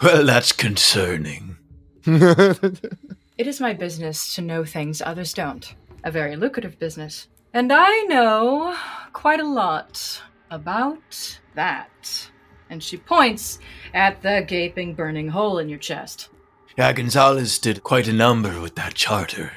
[0.02, 1.58] Well, that's concerning.
[2.06, 5.74] It is my business to know things others don't.
[6.04, 7.28] A very lucrative business.
[7.54, 8.76] And I know
[9.14, 10.22] quite a lot
[10.52, 12.30] about that.
[12.70, 13.60] And she points
[13.94, 16.30] at the gaping, burning hole in your chest.
[16.78, 19.52] Yeah, Gonzalez did quite a number with that charter.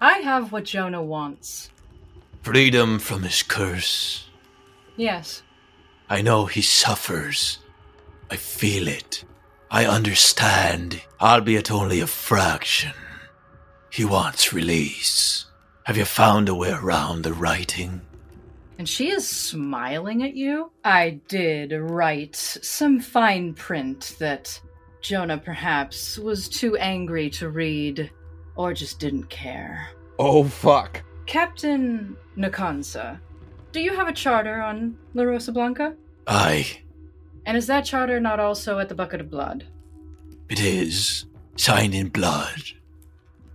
[0.00, 1.70] I have what Jonah wants.
[2.44, 4.28] Freedom from his curse.
[4.96, 5.42] Yes.
[6.10, 7.58] I know he suffers.
[8.30, 9.24] I feel it.
[9.70, 12.92] I understand, albeit only a fraction.
[13.90, 15.46] He wants release.
[15.84, 18.02] Have you found a way around the writing?
[18.78, 20.70] And she is smiling at you.
[20.84, 24.60] I did write some fine print that
[25.00, 28.10] Jonah perhaps was too angry to read
[28.54, 29.88] or just didn't care.
[30.18, 31.02] Oh, fuck.
[31.26, 33.18] Captain Nkansa,
[33.72, 35.94] do you have a charter on La Rosa Blanca?
[36.26, 36.82] Aye,
[37.46, 39.66] And is that charter not also at the Bucket of Blood?
[40.48, 41.26] it is.
[41.56, 42.60] Signed in blood.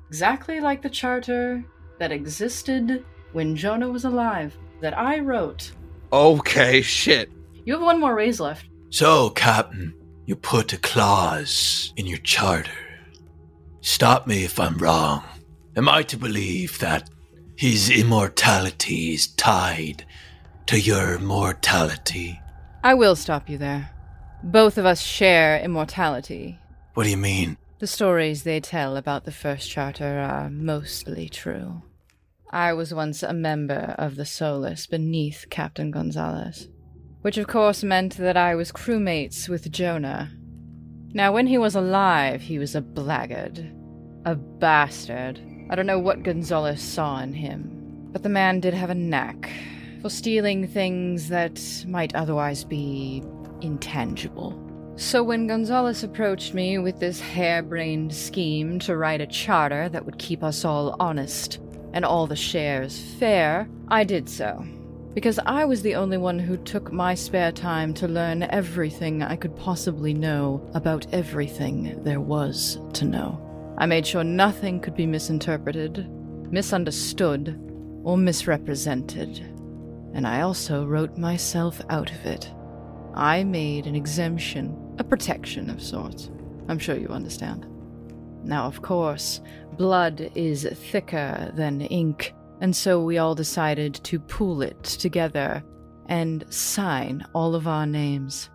[0.07, 1.63] Exactly like the charter
[1.99, 5.71] that existed when Jonah was alive, that I wrote.
[6.11, 7.29] Okay, shit.
[7.65, 8.65] You have one more raise left.
[8.89, 9.93] So, Captain,
[10.25, 12.71] you put a clause in your charter.
[13.81, 15.23] Stop me if I'm wrong.
[15.75, 17.09] Am I to believe that
[17.59, 20.05] his immortality is tied
[20.65, 22.39] to your mortality?
[22.85, 23.91] I will stop you there.
[24.41, 26.57] Both of us share immortality.
[26.93, 27.57] What do you mean?
[27.79, 31.81] The stories they tell about the First Charter are mostly true.
[32.49, 36.69] I was once a member of the Solus beneath Captain Gonzalez,
[37.23, 40.31] which of course meant that I was crewmates with Jonah.
[41.11, 43.69] Now, when he was alive, he was a blackguard,
[44.23, 45.41] a bastard.
[45.71, 49.51] I don't know what Gonzalez saw in him, but the man did have a knack
[50.01, 53.23] for stealing things that might otherwise be
[53.61, 54.57] intangible.
[54.95, 60.17] So when Gonzalez approached me with this harebrained scheme to write a charter that would
[60.17, 61.59] keep us all honest
[61.93, 64.65] and all the shares fair, I did so.
[65.13, 69.35] Because I was the only one who took my spare time to learn everything I
[69.35, 73.48] could possibly know about everything there was to know.
[73.79, 76.05] I made sure nothing could be misinterpreted,
[76.51, 77.57] misunderstood,
[78.03, 79.39] or misrepresented.
[80.13, 82.51] And I also wrote myself out of it.
[83.15, 86.29] I made an exemption, a protection of sorts.
[86.67, 87.67] I'm sure you understand.
[88.43, 89.39] Now, of course,
[89.77, 95.63] blood is thicker than ink, and so we all decided to pool it together
[96.07, 98.49] and sign all of our names.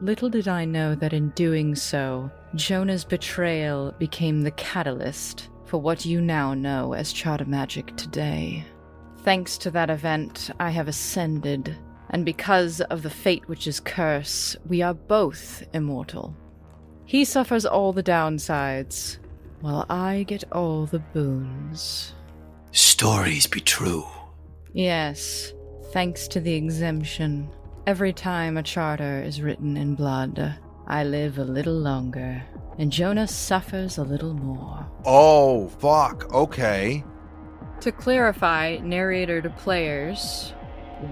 [0.00, 6.04] Little did I know that in doing so, Jonah's betrayal became the catalyst for what
[6.04, 8.64] you now know as Charter Magic today.
[9.22, 11.76] Thanks to that event, I have ascended,
[12.10, 16.36] and because of the Fate Witch's curse, we are both immortal.
[17.06, 19.18] He suffers all the downsides,
[19.60, 22.12] while I get all the boons.
[22.70, 24.04] Stories be true.
[24.72, 25.52] Yes,
[25.92, 27.48] thanks to the exemption.
[27.86, 30.54] Every time a charter is written in blood,
[30.86, 32.42] I live a little longer,
[32.78, 34.86] and Jonah suffers a little more.
[35.06, 36.32] Oh, fuck.
[36.32, 37.02] Okay.
[37.80, 40.52] To clarify, narrator to players,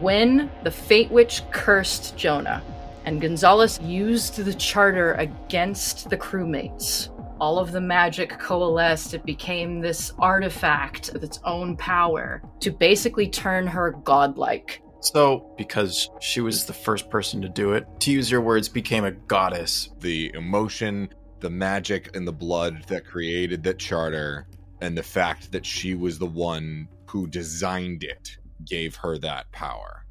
[0.00, 2.62] when the Fate Witch cursed Jonah
[3.04, 7.08] and Gonzalez used the charter against the crewmates,
[7.40, 9.14] all of the magic coalesced.
[9.14, 14.82] It became this artifact with its own power to basically turn her godlike.
[15.03, 19.05] So, because she was the first person to do it, to use your words, became
[19.05, 19.90] a goddess.
[19.98, 24.46] The emotion, the magic, and the blood that created that charter,
[24.80, 30.05] and the fact that she was the one who designed it gave her that power.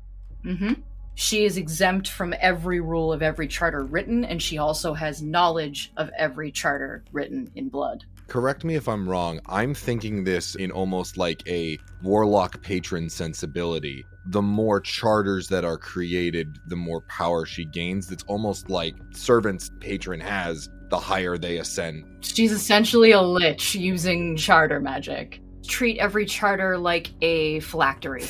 [0.44, 0.74] hmm
[1.16, 5.94] She is exempt from every rule of every charter written, and she also has knowledge
[5.96, 8.04] of every charter written in blood.
[8.28, 9.40] Correct me if I'm wrong.
[9.46, 14.06] I'm thinking this in almost like a warlock patron sensibility.
[14.26, 18.12] The more charters that are created, the more power she gains.
[18.12, 22.06] It's almost like servants patron has, the higher they ascend.
[22.22, 25.42] She's essentially a lich using charter magic.
[25.68, 28.24] Treat every charter like a phylactery.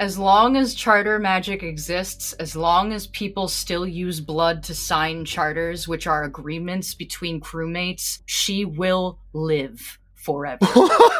[0.00, 5.24] as long as charter magic exists, as long as people still use blood to sign
[5.24, 10.66] charters, which are agreements between crewmates, she will live forever.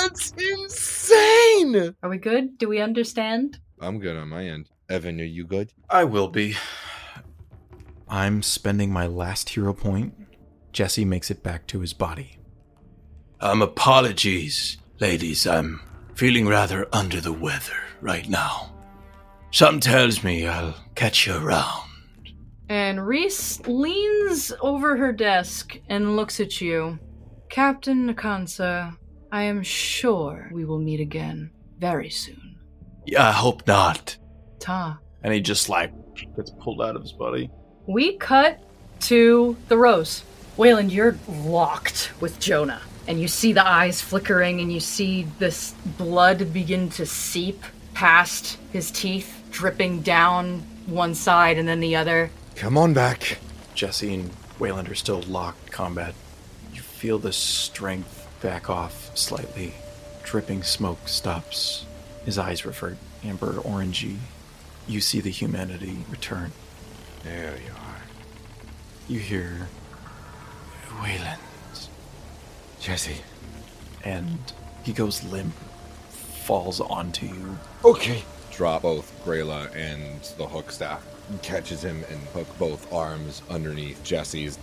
[0.00, 1.94] That's insane.
[2.02, 2.56] Are we good?
[2.56, 3.58] Do we understand?
[3.80, 4.70] I'm good on my end.
[4.88, 5.72] Evan, are you good?
[5.90, 6.56] I will be.
[8.08, 10.14] I'm spending my last hero point.
[10.72, 12.38] Jesse makes it back to his body.
[13.40, 15.46] Um, apologies, ladies.
[15.46, 15.80] I'm
[16.14, 18.72] feeling rather under the weather right now.
[19.50, 21.88] Something tells me I'll catch you around.
[22.68, 26.98] And Reese leans over her desk and looks at you.
[27.48, 28.96] Captain Nkansa,
[29.30, 32.56] I am sure we will meet again very soon.
[33.06, 34.16] Yeah, I hope not.
[34.58, 34.98] Ta.
[35.22, 35.92] And he just like
[36.34, 37.50] gets pulled out of his body.
[37.86, 38.58] We cut
[39.00, 40.24] to the rose.
[40.56, 45.72] Wayland, you're locked with Jonah, and you see the eyes flickering, and you see this
[45.98, 47.62] blood begin to seep
[47.94, 52.30] past his teeth, dripping down one side and then the other.
[52.56, 53.38] Come on back.
[53.74, 56.14] Jesse and Wayland are still locked combat.
[56.72, 59.74] You feel the strength back off slightly.
[60.22, 61.86] Dripping smoke stops.
[62.24, 64.16] His eyes revert amber orangey.
[64.86, 66.52] You see the humanity return.
[67.24, 68.02] There you are.
[69.08, 69.68] You hear
[71.02, 71.40] Wayland.
[72.80, 73.16] Jesse.
[74.04, 74.38] And
[74.84, 75.54] he goes limp,
[76.44, 77.58] falls onto you.
[77.84, 78.22] Okay.
[78.52, 81.04] Drop both Grayla and the hook staff.
[81.42, 84.58] Catches him and hook both arms underneath Jesse's.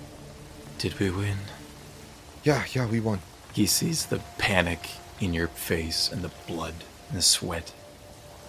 [0.79, 1.37] Did we win?
[2.43, 3.19] Yeah, yeah, we won.
[3.55, 4.89] He sees the panic
[5.21, 6.73] in your face and the blood
[7.07, 7.71] and the sweat.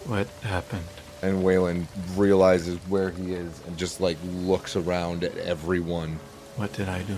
[0.05, 0.89] What happened?
[1.23, 1.87] And Wayland
[2.17, 6.19] realizes where he is and just like looks around at everyone.
[6.57, 7.17] What did I do?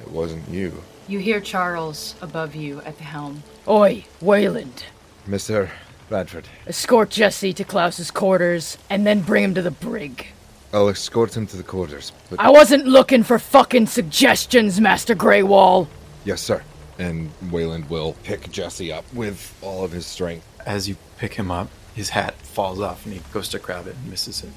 [0.00, 0.82] It wasn't you.
[1.08, 3.42] You hear Charles above you at the helm.
[3.68, 4.84] Oi, Wayland.
[5.28, 5.68] Mr.
[6.08, 6.48] Bradford.
[6.66, 10.28] Escort Jesse to Klaus's quarters and then bring him to the brig.
[10.72, 12.12] I'll escort him to the quarters.
[12.30, 15.86] But I wasn't looking for fucking suggestions, Master Greywall.
[16.24, 16.62] Yes, sir.
[16.98, 20.46] And Wayland will pick Jesse up with all of his strength.
[20.64, 23.96] As you pick him up, his hat falls off and he goes to grab it
[23.96, 24.50] and misses it.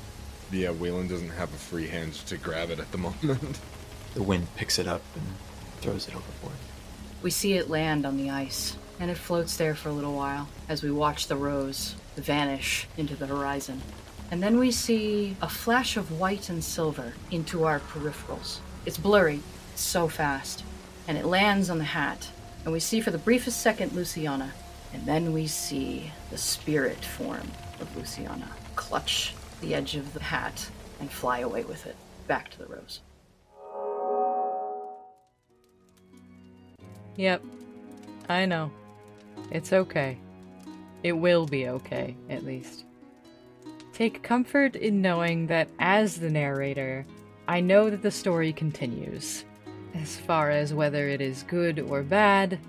[0.52, 3.60] Yeah, Wayland doesn't have a free hand to grab it at the moment.
[4.14, 5.24] The wind picks it up and
[5.82, 6.56] throws it overboard.
[7.22, 10.48] We see it land on the ice, and it floats there for a little while
[10.70, 13.82] as we watch the rose vanish into the horizon.
[14.32, 18.60] And then we see a flash of white and silver into our peripherals.
[18.86, 19.42] It's blurry,
[19.74, 20.64] it's so fast,
[21.08, 22.30] and it lands on the hat.
[22.64, 24.52] And we see for the briefest second Luciana,
[24.94, 30.70] and then we see the spirit form of Luciana clutch the edge of the hat
[31.00, 31.96] and fly away with it
[32.28, 33.02] back to the rose.
[37.18, 37.44] Yep.
[38.28, 38.72] I know.
[39.52, 40.18] It's okay.
[41.04, 42.86] It will be okay, at least.
[43.94, 47.06] Take comfort in knowing that as the narrator,
[47.48, 49.46] I know that the story continues.
[50.02, 52.60] As far as whether it is good or bad,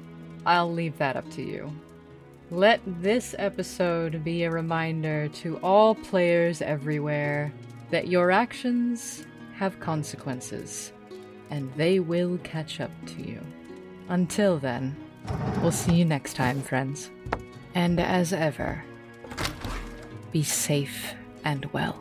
[0.46, 1.70] I'll leave that up to you.
[2.50, 7.52] Let this episode be a reminder to all players everywhere
[7.90, 9.26] that your actions
[9.56, 10.92] have consequences,
[11.50, 13.40] and they will catch up to you.
[14.08, 14.94] Until then,
[15.60, 17.10] we'll see you next time, friends.
[17.74, 18.84] And as ever,
[20.30, 22.00] be safe and well.